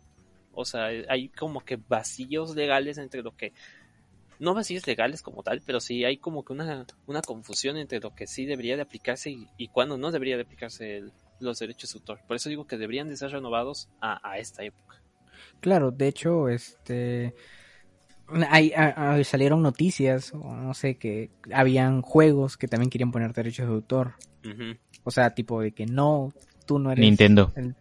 [0.54, 3.54] O sea, hay como que vacíos legales entre lo que
[4.40, 8.14] no vacíos legales como tal, pero sí hay como que una, una confusión entre lo
[8.16, 11.92] que sí debería de aplicarse y, y cuándo no debería de aplicarse el- los derechos
[11.94, 12.20] de autor.
[12.28, 15.02] Por eso digo que deberían de ser renovados a, a esta época.
[15.60, 17.34] Claro, de hecho, este.
[18.50, 18.72] Hay,
[19.24, 24.14] salieron noticias, o no sé, que habían juegos que también querían poner derechos de autor.
[25.04, 26.34] O sea, tipo de que no,
[26.66, 27.04] tú no eres.
[27.04, 27.52] Nintendo.
[27.56, 27.76] el-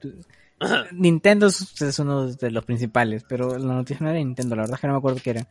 [0.93, 4.81] Nintendo es, uno de los principales, pero la noticia no era Nintendo, la verdad es
[4.81, 5.49] que no me acuerdo qué era.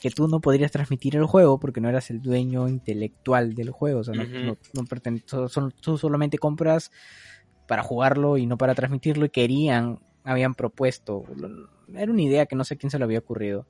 [0.00, 4.00] Que tú no podrías transmitir el juego porque no eras el dueño intelectual del juego,
[4.00, 6.90] o sea, no, son- tú solamente compras
[7.66, 11.24] para jugarlo y no para transmitirlo y querían, habían propuesto,
[11.94, 13.66] era una idea que no sé quién se lo había ocurrido.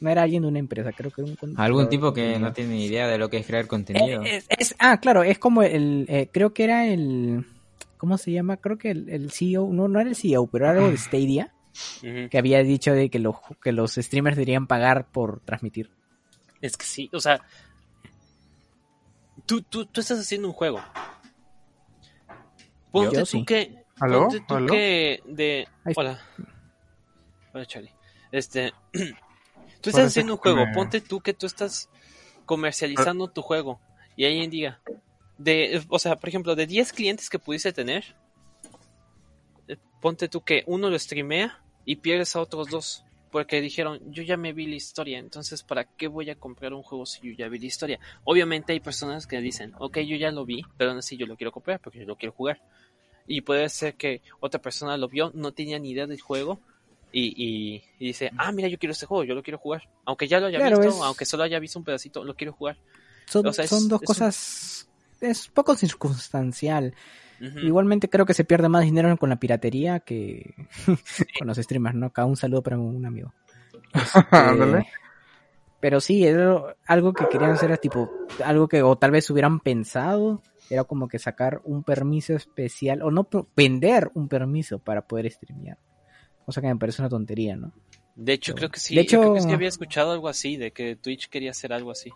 [0.00, 2.40] No era alguien de una empresa, creo que era un Algún tipo de que contenido.
[2.48, 4.22] no tiene ni idea de lo que es crear contenido.
[4.24, 7.44] Eh, es- es- ah, claro, es como el, eh, creo que era el,
[8.00, 8.56] ¿cómo se llama?
[8.56, 11.54] Creo que el, el CEO, no, no era el CEO, pero era algo de Stadia,
[12.30, 15.90] que había dicho de que, los que los streamers deberían pagar por transmitir.
[16.62, 17.40] Es que sí, o sea,
[19.46, 20.80] tú, tú, tú estás haciendo un juego.
[22.90, 23.44] Ponte Yo tú sí.
[23.44, 24.22] que, ¿Aló?
[24.22, 24.72] ponte tú ¿Aló?
[24.72, 26.20] que de, hola,
[27.52, 27.94] hola Charlie,
[28.32, 31.88] este, tú estás Parece haciendo un juego, me- ponte tú que tú estás
[32.46, 33.80] comercializando tu juego
[34.16, 34.80] y alguien diga,
[35.42, 38.04] de, o sea, por ejemplo, de 10 clientes que pudiste tener,
[39.68, 43.04] eh, ponte tú que uno lo streamea y pierdes a otros dos.
[43.30, 46.82] Porque dijeron, yo ya me vi la historia, entonces ¿para qué voy a comprar un
[46.82, 48.00] juego si yo ya vi la historia?
[48.24, 51.36] Obviamente hay personas que dicen, ok, yo ya lo vi, pero aún así yo lo
[51.36, 52.60] quiero comprar porque yo lo quiero jugar.
[53.28, 56.58] Y puede ser que otra persona lo vio, no tenía ni idea del juego
[57.12, 59.88] y, y- y dice, ah, mira, yo quiero este juego, yo lo quiero jugar.
[60.06, 62.52] Aunque ya lo haya Claro, visto, es- aunque solo haya visto un pedacito, lo quiero
[62.52, 62.78] jugar.
[63.26, 64.88] Son, O sea, es- son dos es un- cosas,
[65.20, 66.94] es poco circunstancial.
[67.62, 70.54] Igualmente creo que se pierde más dinero con la piratería que
[71.38, 72.06] con los streamers, ¿no?
[72.06, 73.32] Acá un saludo para un amigo.
[74.32, 74.84] Eh,
[75.80, 78.10] pero sí, era algo que querían hacer, era tipo,
[78.44, 83.10] algo que o tal vez hubieran pensado, era como que sacar un permiso especial, o
[83.10, 85.78] no, vender un permiso para poder streamear.
[86.44, 87.72] Cosa que me parece una tontería, ¿no?
[88.14, 90.58] De hecho, Pero- creo que sí, de creo que hecho- sí había escuchado algo así,
[90.58, 92.10] de que Twitch quería hacer algo así.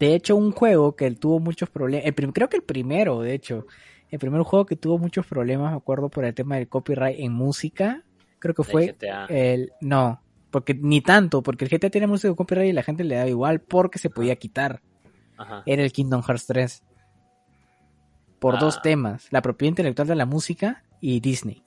[0.00, 3.66] De hecho, un juego que tuvo muchos problemas, creo que el primero, de hecho,
[4.10, 7.32] el primer juego que tuvo muchos problemas, me acuerdo por el tema del copyright en
[7.32, 8.02] música,
[8.38, 9.26] creo que El fue GTA.
[9.26, 13.04] el, no, porque ni tanto, porque el GTA tiene música de copyright y la gente
[13.04, 14.82] le daba igual porque se podía quitar.
[15.36, 15.62] Ajá.
[15.64, 16.82] era el Kingdom Hearts 3.
[18.40, 18.58] Por Ah.
[18.58, 21.62] dos temas, la propiedad intelectual de la música y Disney.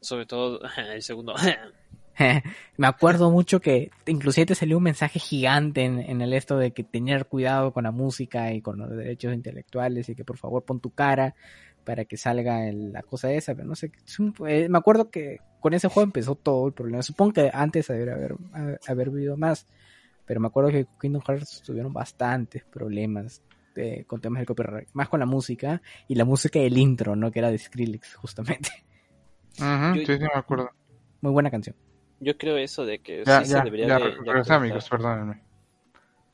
[0.00, 0.60] Sobre todo
[0.92, 1.34] el segundo.
[2.76, 6.72] Me acuerdo mucho que inclusive te salió un mensaje gigante en, en el esto de
[6.72, 10.64] que tener cuidado con la música y con los derechos intelectuales y que por favor
[10.64, 11.34] pon tu cara
[11.84, 13.92] para que salga el- la cosa esa, pero no sé,
[14.46, 17.02] eh, me acuerdo que con ese juego empezó todo el problema.
[17.02, 19.66] Supongo que antes debería haber, haber, haber habido más,
[20.24, 23.42] pero me acuerdo que con Kingdom Hearts tuvieron bastantes problemas
[23.74, 27.30] de- con temas de copyright, más con la música y la música del intro, ¿no?
[27.30, 28.70] Que era de Skrillex, justamente.
[29.58, 30.70] Ujú, Yo- sí, sí, me acuerdo.
[31.20, 31.74] Muy buena canción.
[32.20, 35.42] Yo creo eso de que Ya, sí ya, se debería ya, de, amigos, perdónenme.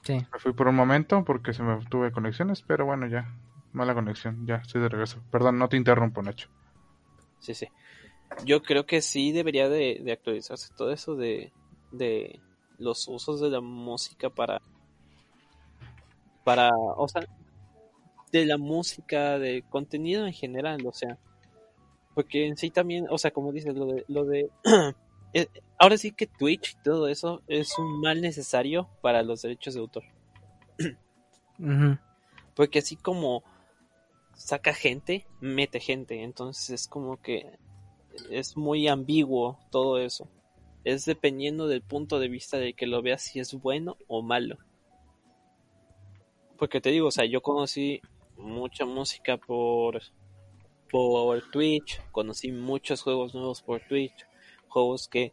[0.02, 0.14] Sí.
[0.14, 3.34] Me fui por un momento porque se me tuve conexiones, pero bueno, ya.
[3.72, 5.22] Mala conexión, ya, estoy de regreso.
[5.30, 6.48] Perdón, no te interrumpo, Nacho.
[7.38, 7.68] Sí, sí.
[8.44, 11.52] Yo creo que sí debería de, de actualizarse todo eso de,
[11.92, 12.40] de
[12.78, 14.60] los usos de la música para,
[16.44, 17.22] para, o sea,
[18.32, 21.18] de la música, de contenido en general, o sea,
[22.14, 24.50] porque en sí también, o sea, como dices, lo de, lo de,
[25.34, 29.74] eh, ahora sí que Twitch y todo eso es un mal necesario para los derechos
[29.74, 30.04] de autor,
[32.54, 33.42] porque así como
[34.34, 37.58] saca gente, mete gente, entonces es como que
[38.30, 40.28] es muy ambiguo todo eso.
[40.82, 44.56] Es dependiendo del punto de vista de que lo veas si es bueno o malo.
[46.56, 48.00] Porque te digo, o sea, yo conocí
[48.36, 50.00] mucha música por
[50.90, 54.26] por Twitch, conocí muchos juegos nuevos por Twitch,
[54.70, 55.32] juegos que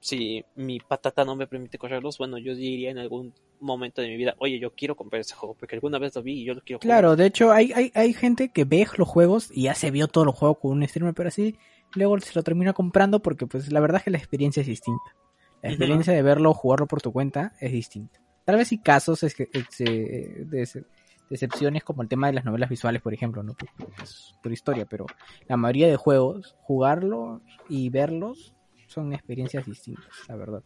[0.00, 4.16] si mi patata no me permite correrlos, bueno, yo diría en algún momento de mi
[4.16, 6.60] vida, oye, yo quiero comprar ese juego, porque alguna vez lo vi y yo lo
[6.62, 6.96] quiero jugar.
[6.96, 10.08] Claro, de hecho hay, hay, hay gente que ve los juegos y ya se vio
[10.08, 11.56] todos los juegos con un streamer, pero así
[11.94, 15.14] luego se lo termina comprando porque pues la verdad es que la experiencia es distinta.
[15.62, 18.20] La experiencia de verlo, jugarlo por tu cuenta es distinta.
[18.44, 20.84] Tal vez hay casos es que, eh, ex- de
[21.30, 23.54] excepciones como el tema de las novelas visuales, por ejemplo, ¿no?
[23.54, 25.06] Por, pues, por historia, pero
[25.48, 28.54] la mayoría de juegos, jugarlos y verlos
[28.86, 30.62] son experiencias distintas, la verdad.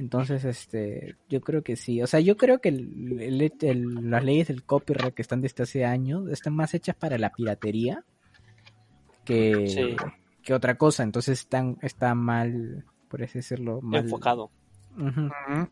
[0.00, 2.00] Entonces, este, yo creo que sí.
[2.02, 5.62] O sea, yo creo que el- el- el- las leyes del copyright que están desde
[5.64, 8.04] hace años están más hechas para la piratería
[9.24, 9.96] que, Sí.
[10.42, 11.02] que otra cosa.
[11.02, 14.50] Entonces están, está mal, por así decirlo, mal enfocado.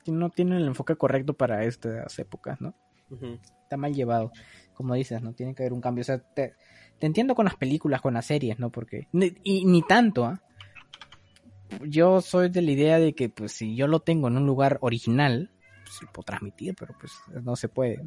[0.07, 2.75] No tienen el enfoque correcto para estas épocas, ¿no?
[3.11, 4.33] Está mal llevado.
[4.75, 5.33] Como dices, ¿no?
[5.33, 6.03] Tiene que haber un cambio.
[6.03, 6.55] O sea, te,
[7.01, 8.71] entiendo con las películas, con las series, ¿no?
[8.71, 9.09] Porque,
[9.43, 10.43] y ni tanto, ¿ah?
[11.85, 14.79] Yo soy de la idea de que, pues, si yo lo tengo en un lugar
[14.83, 15.51] original,
[15.85, 18.01] pues lo puedo transmitir, pero pues no se puede.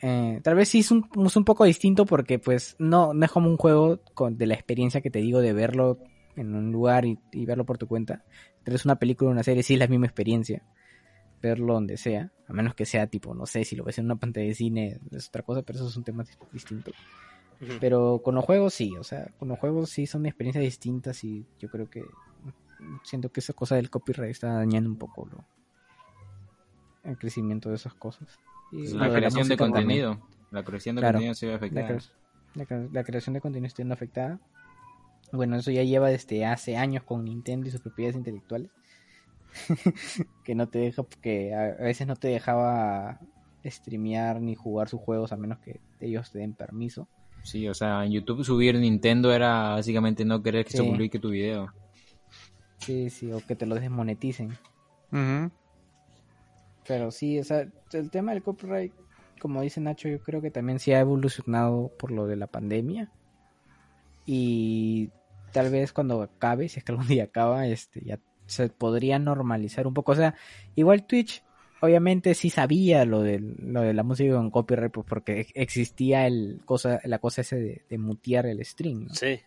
[0.00, 3.50] Eh, tal vez sí es un, un poco distinto porque, pues, no, no es como
[3.50, 5.98] un juego con, de la experiencia que te digo de verlo
[6.36, 8.24] en un lugar y, y verlo por tu cuenta.
[8.62, 10.62] Tal vez una película o una serie sí es la misma experiencia.
[11.48, 14.16] Verlo donde sea, a menos que sea tipo, no sé, si lo ves en una
[14.16, 16.90] pantalla de cine es otra cosa, pero eso es un tema dis- distinto.
[17.80, 21.46] Pero con los juegos sí, o sea, con los juegos sí son experiencias distintas y
[21.58, 22.04] yo creo que
[23.02, 25.44] siento que esa cosa del copyright está dañando un poco lo,
[27.04, 28.28] el crecimiento de esas cosas.
[28.72, 29.72] Y La de creación de también.
[29.84, 30.20] contenido.
[30.50, 31.14] La creación de Claro.
[31.16, 31.88] contenido se ve La, afectada.
[31.88, 32.10] cre-
[32.54, 34.40] la cre- la creación de contenido está siendo afectada.
[35.32, 38.70] Bueno, eso ya lleva desde hace años con Nintendo y sus propiedades intelectuales.
[40.44, 43.20] que no te deja, que a veces no te dejaba
[43.64, 47.08] streamear ni jugar sus juegos a menos que ellos te den permiso.
[47.42, 51.30] Sí, o sea, en YouTube subir Nintendo era básicamente no querer que se publique tu
[51.30, 51.72] video.
[52.78, 54.56] Sí, sí, o que te lo desmoneticen.
[56.86, 58.92] Pero sí, o sea, el tema del copyright,
[59.40, 63.10] como dice Nacho, yo creo que también sí ha evolucionado por lo de la pandemia.
[64.24, 65.10] Y
[65.52, 69.86] tal vez cuando acabe, si es que algún día acaba, este ya se podría normalizar
[69.86, 70.12] un poco.
[70.12, 70.34] O sea,
[70.74, 71.42] igual Twitch,
[71.80, 76.26] obviamente sí sabía lo de, lo de la música con copyright, pues porque ex- existía
[76.26, 79.04] el cosa, la cosa ese de, de mutear el stream.
[79.08, 79.14] ¿no?
[79.14, 79.40] Sí.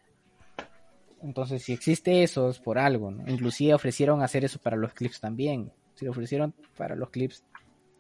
[1.22, 3.30] Entonces, si existe eso, es por algo, ¿no?
[3.30, 5.72] Inclusive ofrecieron hacer eso para los clips también.
[5.96, 7.44] Si lo ofrecieron para los clips,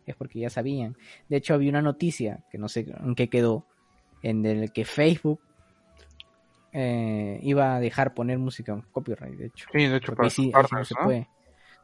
[0.05, 0.95] es porque ya sabían.
[1.27, 3.65] De hecho, había una noticia, que no sé en qué quedó,
[4.21, 5.41] en el que Facebook
[6.71, 9.67] eh, iba a dejar poner música con copyright, de hecho.
[9.71, 11.05] Sí, de hecho, para sí, no se ¿no?
[11.05, 11.29] puede.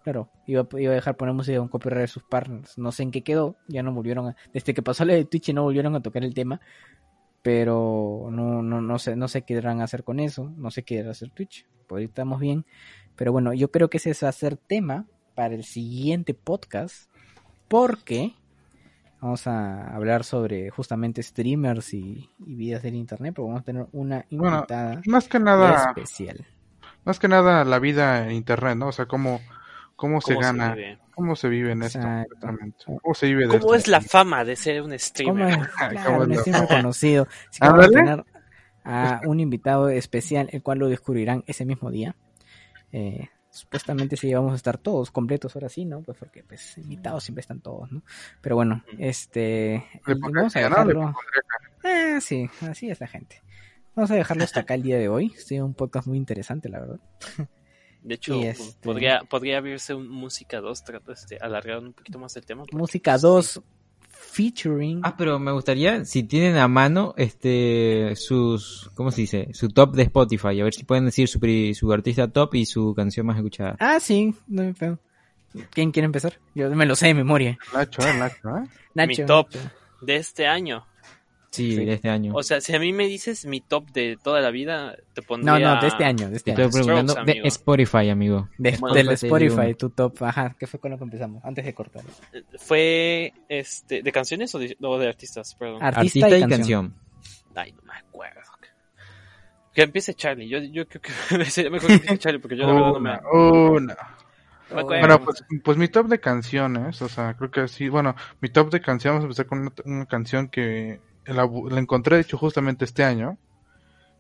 [0.04, 2.78] Claro, iba, iba a dejar poner música con copyright de sus partners.
[2.78, 4.36] No sé en qué quedó, ya no volvieron a...
[4.54, 6.62] Desde que pasó la de Twitch no volvieron a tocar el tema.
[7.42, 10.52] Pero no, no, no sé, no sé qué irán a hacer con eso.
[10.58, 11.66] No sé qué irá a hacer Twitch.
[11.88, 12.66] Por ahí estamos bien.
[13.16, 17.10] Pero bueno, yo creo que ese a ser tema para el siguiente podcast.
[17.68, 18.36] Porque
[19.26, 23.34] vamos a hablar sobre justamente streamers y, y vidas del internet.
[23.36, 26.46] Pero vamos a tener una Bueno, invitada Más que nada, especial.
[27.04, 28.88] más que nada la vida en internet, ¿no?
[28.88, 29.42] O sea, cómo,
[29.96, 31.00] cómo se ¿Cómo gana, vive?
[31.14, 32.34] cómo se vive en esto, Exacto.
[32.36, 32.84] exactamente.
[32.86, 33.76] ¿Cómo se vive de ¿Cómo esto?
[33.76, 35.50] es la fama de ser un ¿Cómo streamer?
[35.50, 35.58] es?
[35.80, 37.28] ¿Cómo Claro, un streamer conocido.
[37.50, 38.26] Así que vamos a tener
[38.84, 42.16] a un invitado especial, el cual lo descubrirán ese mismo día.
[42.92, 46.02] Eh, supuestamente sí vamos a estar todos completos ahora sí, ¿no?
[46.02, 48.04] Pues porque pues invitados siempre están todos, ¿no?
[48.42, 51.16] Pero bueno, este vamos a dejarlo.
[51.84, 53.42] Ah, sí, así es la gente.
[53.96, 55.30] Vamos a dejarlo hasta acá el día de hoy.
[55.38, 57.00] Sí, un podcast muy interesante, la verdad.
[58.04, 62.20] De hecho, Y este- podría, podría abrirse un Música 2, trato de alargar un poquito
[62.20, 62.66] más el tema.
[62.74, 63.62] Música pues, 2
[64.36, 69.48] featuring Ah, pero me gustaría, si tienen a mano, este, sus, ¿cómo se dice?
[69.54, 72.66] Su top de Spotify, a ver si pueden decir su, pri- su artista top y
[72.66, 73.76] su canción más escuchada.
[73.80, 75.00] Ah, sí, no me pego.
[75.72, 76.38] ¿Quién quiere empezar?
[76.54, 77.58] Yo me lo sé de memoria.
[77.74, 78.68] Nacho, eh, Nacho, ¿eh?
[78.94, 79.08] Nacho.
[79.08, 79.48] Mi top
[80.02, 80.86] de este año.
[81.56, 81.86] Sí, Sí.
[81.86, 82.34] de este año.
[82.36, 85.28] O sea, si a mí me dices mi top de toda la vida, te No,
[85.28, 85.60] pondría...
[85.76, 86.66] no, de este año, de este Te año.
[86.70, 87.48] estoy preguntando Strokes, de amigo.
[87.48, 88.50] Spotify, amigo.
[88.58, 91.44] De- Bueno, del pues, Spotify, tu top, ajá, ¿qué fue con lo que empezamos?
[91.46, 92.04] Antes de cortar.
[92.60, 95.56] ¿Fue este, de canciones o de, o de artistas?
[95.56, 95.82] Perdón.
[95.82, 96.94] Artista, Artista, y, y canción.
[96.94, 97.56] canción.
[97.56, 98.42] Ay, no me acuerdo.
[99.74, 100.48] Que empiece Charlie.
[100.48, 103.10] Yo, yo creo que sería mejor que empiece Charlie porque yo la verdad no me,
[103.10, 103.20] Una,
[103.72, 103.98] una.
[104.70, 105.00] no me acuerdo.
[105.02, 108.72] Bueno, pues, pues mi top de canciones, o sea, creo que sí, bueno, mi top
[108.72, 112.38] de canciones, vamos a empezar con una, una canción que la, la encontré, de hecho,
[112.38, 113.38] justamente este año,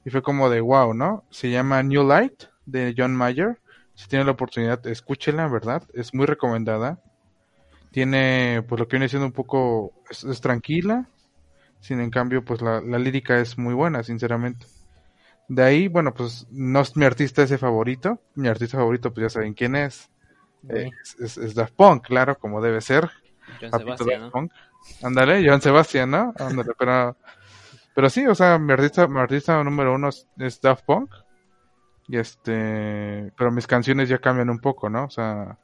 [0.03, 1.23] y fue como de wow, ¿no?
[1.29, 3.59] Se llama New Light de John Mayer.
[3.95, 5.83] Si tiene la oportunidad, escúchela, ¿verdad?
[5.93, 6.99] Es muy recomendada.
[7.91, 11.07] Tiene, pues lo que viene siendo un poco, es, es tranquila,
[11.79, 14.65] sin en cambio, pues la, la lírica es muy buena, sinceramente.
[15.47, 18.19] De ahí, bueno, pues no es mi artista ese favorito.
[18.33, 20.09] Mi artista favorito, pues ya saben quién es.
[20.67, 23.09] Es, es, es Daft Punk, claro, como debe ser.
[23.61, 24.31] John Sebastián, Daft ¿no?
[24.31, 24.51] Punk.
[25.03, 26.33] Ándale, Joan Sebastián, ¿no?
[26.37, 27.15] Ándale, pero,
[27.93, 31.11] pero sí, o sea, mi artista, mi artista número uno es, es Daft Punk.
[32.07, 35.05] Y este, pero mis canciones ya cambian un poco, ¿no?
[35.05, 35.57] O sea,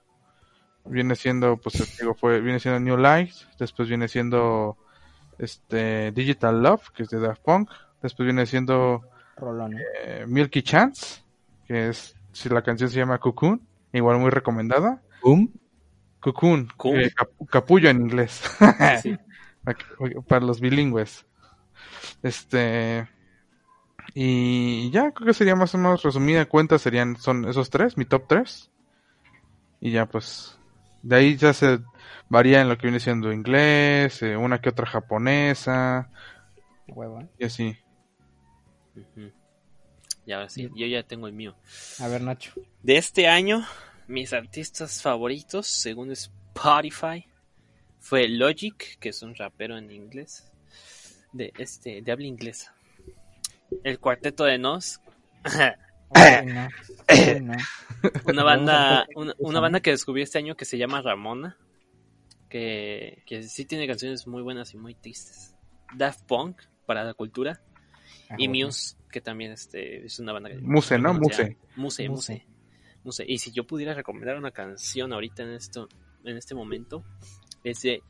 [0.86, 4.78] viene siendo, pues, te digo, fue, viene siendo New Light, después viene siendo,
[5.38, 7.70] este, Digital Love, que es de Daft Punk,
[8.02, 9.02] después viene siendo.
[9.40, 9.84] ¿eh?
[10.04, 11.24] eh, Milky Chance,
[11.66, 13.62] que es, si la canción se llama Cocoon,
[13.92, 15.02] igual muy recomendada.
[15.24, 15.52] Boom.
[16.22, 17.02] Cocoon, Cool.
[17.02, 18.42] eh, cap- capullo en inglés.
[19.02, 19.18] Sí.
[20.28, 21.26] para los bilingües.
[22.24, 23.08] Este
[24.14, 28.06] y ya creo que sería más o menos resumida cuenta serían son esos tres, mi
[28.06, 28.72] top tres.
[29.80, 30.58] Y ya pues
[31.04, 31.80] de ahí ya se
[32.30, 36.10] varía en lo que viene siendo inglés, eh, una que otra japonesa
[36.88, 37.30] Huevo, ¿eh?
[37.40, 37.78] y así.
[40.26, 41.56] Y ahora sí, yo ya tengo el mío.
[42.00, 42.52] A ver, Nacho.
[42.84, 43.66] De este año,
[44.12, 47.26] mis artistas favoritos, según Spotify,
[48.00, 50.52] fue Logic, que es un rapero en inglés,
[51.32, 52.76] de este, de habla inglesa.
[53.84, 55.00] El cuarteto de Nos,
[58.26, 61.58] una banda, una, una banda que descubrí este año que se llama Ramona,
[62.50, 65.56] que, que sí tiene canciones muy buenas y muy tristes.
[65.96, 67.62] Daft Punk para la cultura
[68.32, 68.68] Ah, y bueno.
[68.68, 71.14] Muse, que también este, es una banda que Muse, ¿no?
[71.14, 71.58] Muse.
[71.76, 72.46] Muse, Muse.
[73.04, 73.24] Muse.
[73.24, 73.26] Muse.
[73.28, 75.88] Y si yo pudiera recomendar una canción ahorita en esto,
[76.24, 77.04] en este momento,
[77.64, 78.04] es de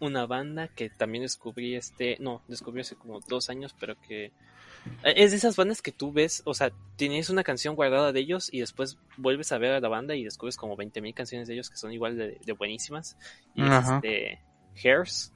[0.00, 5.14] una banda que también descubrí este, no, descubrí hace como dos años, pero que eh,
[5.16, 8.48] es de esas bandas que tú ves, o sea, tienes una canción guardada de ellos
[8.52, 11.70] y después vuelves a ver a la banda y descubres como 20.000 canciones de ellos
[11.70, 13.16] que son igual de, de buenísimas.
[13.54, 13.96] Y es Ajá.
[13.96, 14.40] este,
[14.82, 15.32] Hairs.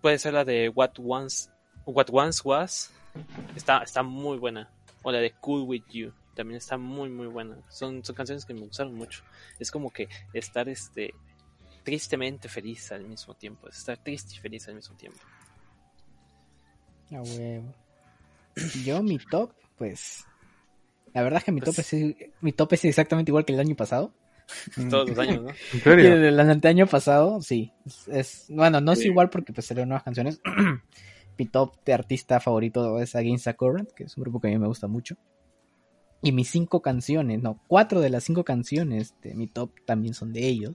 [0.00, 1.50] Puede ser la de What Once,
[1.86, 2.92] What Once Was.
[3.56, 4.70] Está, está muy buena.
[5.02, 6.12] O la de Cool With You.
[6.38, 7.56] También está muy, muy buena.
[7.68, 9.24] Son, son canciones que me gustaron mucho.
[9.58, 11.12] Es como que estar este
[11.82, 13.68] tristemente feliz al mismo tiempo.
[13.68, 15.18] Es estar triste y feliz al mismo tiempo.
[17.10, 17.74] A huevo.
[18.84, 20.24] Yo, mi top, pues.
[21.12, 23.58] La verdad es que mi top, Pues- es, mi top es exactamente igual que el
[23.58, 24.14] año pasado.
[24.90, 25.50] Todos los años, ¿no?
[25.50, 26.12] ¿En serio?
[26.14, 27.72] el, el año pasado, sí.
[27.84, 29.08] Es, es- bueno, no es Sí.
[29.08, 30.40] igual porque pues salieron nuevas canciones.
[31.36, 34.50] mi top de artista favorito es Against the Current, que es un grupo que a
[34.52, 35.16] mí me gusta mucho.
[36.22, 40.32] Y mis cinco canciones, no, cuatro de las cinco canciones de mi top también son
[40.32, 40.74] de ellos.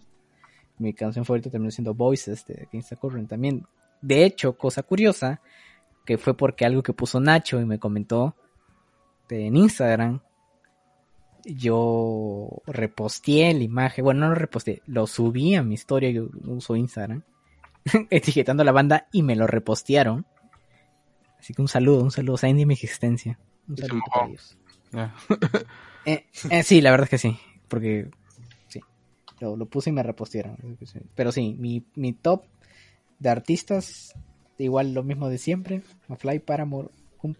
[0.77, 3.65] Mi canción favorita terminó siendo Voices de Against the Current también.
[4.01, 5.41] De hecho, cosa curiosa,
[6.05, 8.35] que fue porque algo que puso Nacho y me comentó
[9.29, 10.21] de- en Instagram,
[11.45, 16.75] yo reposteé la imagen, bueno, no lo reposteé, lo subí a mi historia, yo uso
[16.75, 17.23] Instagram,
[18.09, 20.25] etiquetando a la banda y me lo repostearon.
[21.37, 23.37] Así que un saludo, un saludo, saben de mi existencia.
[23.67, 24.57] Un saludo para ellos.
[24.93, 25.13] Ya.
[26.05, 27.39] Eh, eh, sí, la verdad es que sí,
[27.69, 28.09] porque
[28.67, 28.81] sí,
[29.39, 30.57] lo, lo puse y me repostearon.
[31.15, 32.43] Pero sí, mi, mi top
[33.19, 34.13] de artistas,
[34.57, 35.81] igual lo mismo de siempre,
[36.17, 36.89] Fly, Paramore,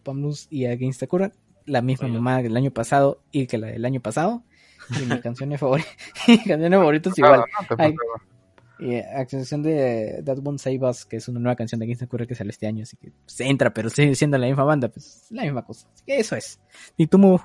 [0.06, 1.34] Blues y Against the Current,
[1.66, 2.20] la misma Oiga.
[2.20, 4.44] mamá del año pasado y que la del año pasado.
[4.90, 5.94] Y mis canciones favoritas,
[6.48, 7.44] canciones favoritas igual.
[7.70, 7.96] No Ay.
[8.80, 12.08] Y a excepción de That Won't Save Us, que es una nueva canción de the
[12.08, 14.90] Current que sale este año, así que se entra, pero sigue siendo la misma banda,
[14.90, 15.88] pues la misma cosa.
[15.94, 16.60] Así que eso es.
[16.98, 17.38] Y tú, Mu,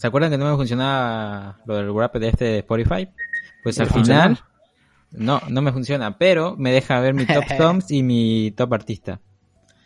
[0.00, 3.06] ¿Se acuerdan que no me funcionaba lo del rap de este de Spotify?
[3.62, 4.22] Pues ¿No al funciona?
[4.22, 4.44] final,
[5.10, 9.20] no, no me funciona, pero me deja ver mi top songs y mi top artista.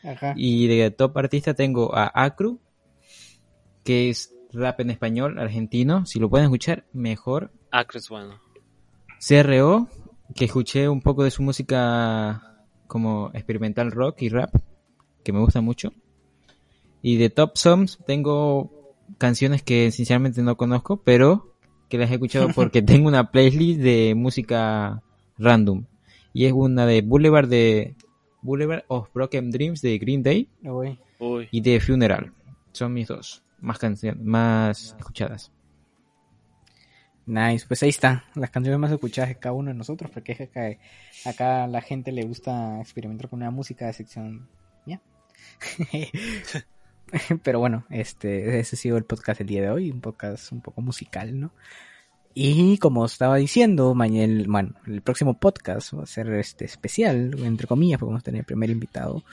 [0.04, 0.34] Ajá.
[0.36, 2.60] Y de top artista tengo a Acru,
[3.82, 6.06] que es rap en español argentino.
[6.06, 7.50] Si lo pueden escuchar, mejor.
[7.72, 8.40] Acre es bueno.
[9.18, 9.88] CRO,
[10.34, 14.54] que escuché un poco de su música como experimental rock y rap,
[15.22, 15.92] que me gusta mucho.
[17.02, 21.54] Y de top songs tengo canciones que sinceramente no conozco, pero
[21.88, 25.02] que las he escuchado porque tengo una playlist de música
[25.38, 25.84] random.
[26.32, 27.94] Y es una de Boulevard de
[28.42, 30.48] Boulevard of Broken Dreams de Green Day
[31.18, 31.48] Uy.
[31.50, 32.32] Y de Funeral.
[32.72, 35.50] Son mis dos más canciones, más escuchadas.
[37.26, 40.50] Nice, pues ahí está, las canciones más escuchadas de cada uno de nosotros, porque es
[40.50, 40.78] que
[41.24, 44.48] acá, la gente le gusta experimentar con una música de sección,
[44.86, 45.00] ¿ya?
[47.42, 50.60] Pero bueno, este, ese ha sido el podcast del día de hoy, un podcast un
[50.60, 51.52] poco musical, ¿no?
[52.34, 57.66] Y como estaba diciendo, mañana, bueno, el próximo podcast va a ser este especial, entre
[57.66, 59.24] comillas, porque vamos a tener el primer invitado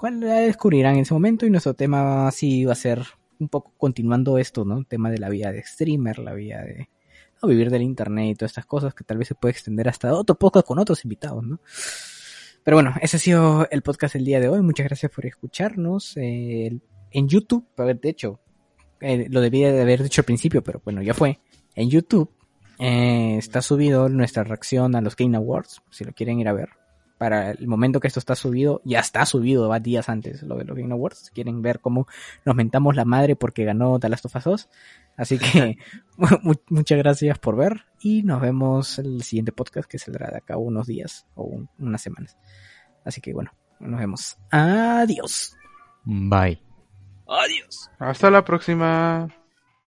[0.00, 3.04] cuál la descubrirán en ese momento y nuestro tema sí va a ser
[3.38, 4.78] un poco continuando esto, ¿no?
[4.78, 6.88] El tema de la vida de streamer, la vida de
[7.42, 10.12] no, vivir del internet y todas estas cosas que tal vez se puede extender hasta
[10.14, 11.60] otro podcast con otros invitados, ¿no?
[12.62, 14.60] Pero bueno, ese ha sido el podcast del día de hoy.
[14.60, 16.16] Muchas gracias por escucharnos.
[16.16, 16.78] Eh,
[17.10, 18.40] en YouTube, de hecho,
[19.00, 21.40] eh, lo debía de haber dicho al principio, pero bueno, ya fue.
[21.74, 22.30] En YouTube
[22.78, 26.68] eh, está subido nuestra reacción a los Game Awards, si lo quieren ir a ver.
[27.18, 30.64] Para el momento que esto está subido, ya está subido, va días antes lo de
[30.64, 31.18] los Game Awards.
[31.18, 32.06] Si quieren ver cómo
[32.44, 34.68] nos mentamos la madre porque ganó The Last of Us 2.
[35.20, 35.76] Así que
[36.70, 40.56] muchas gracias por ver y nos vemos en el siguiente podcast que saldrá de acá
[40.56, 42.38] unos días o unas semanas.
[43.04, 44.38] Así que bueno, nos vemos.
[44.50, 45.54] Adiós.
[46.04, 46.62] Bye.
[47.28, 47.90] Adiós.
[47.98, 49.28] Hasta la próxima.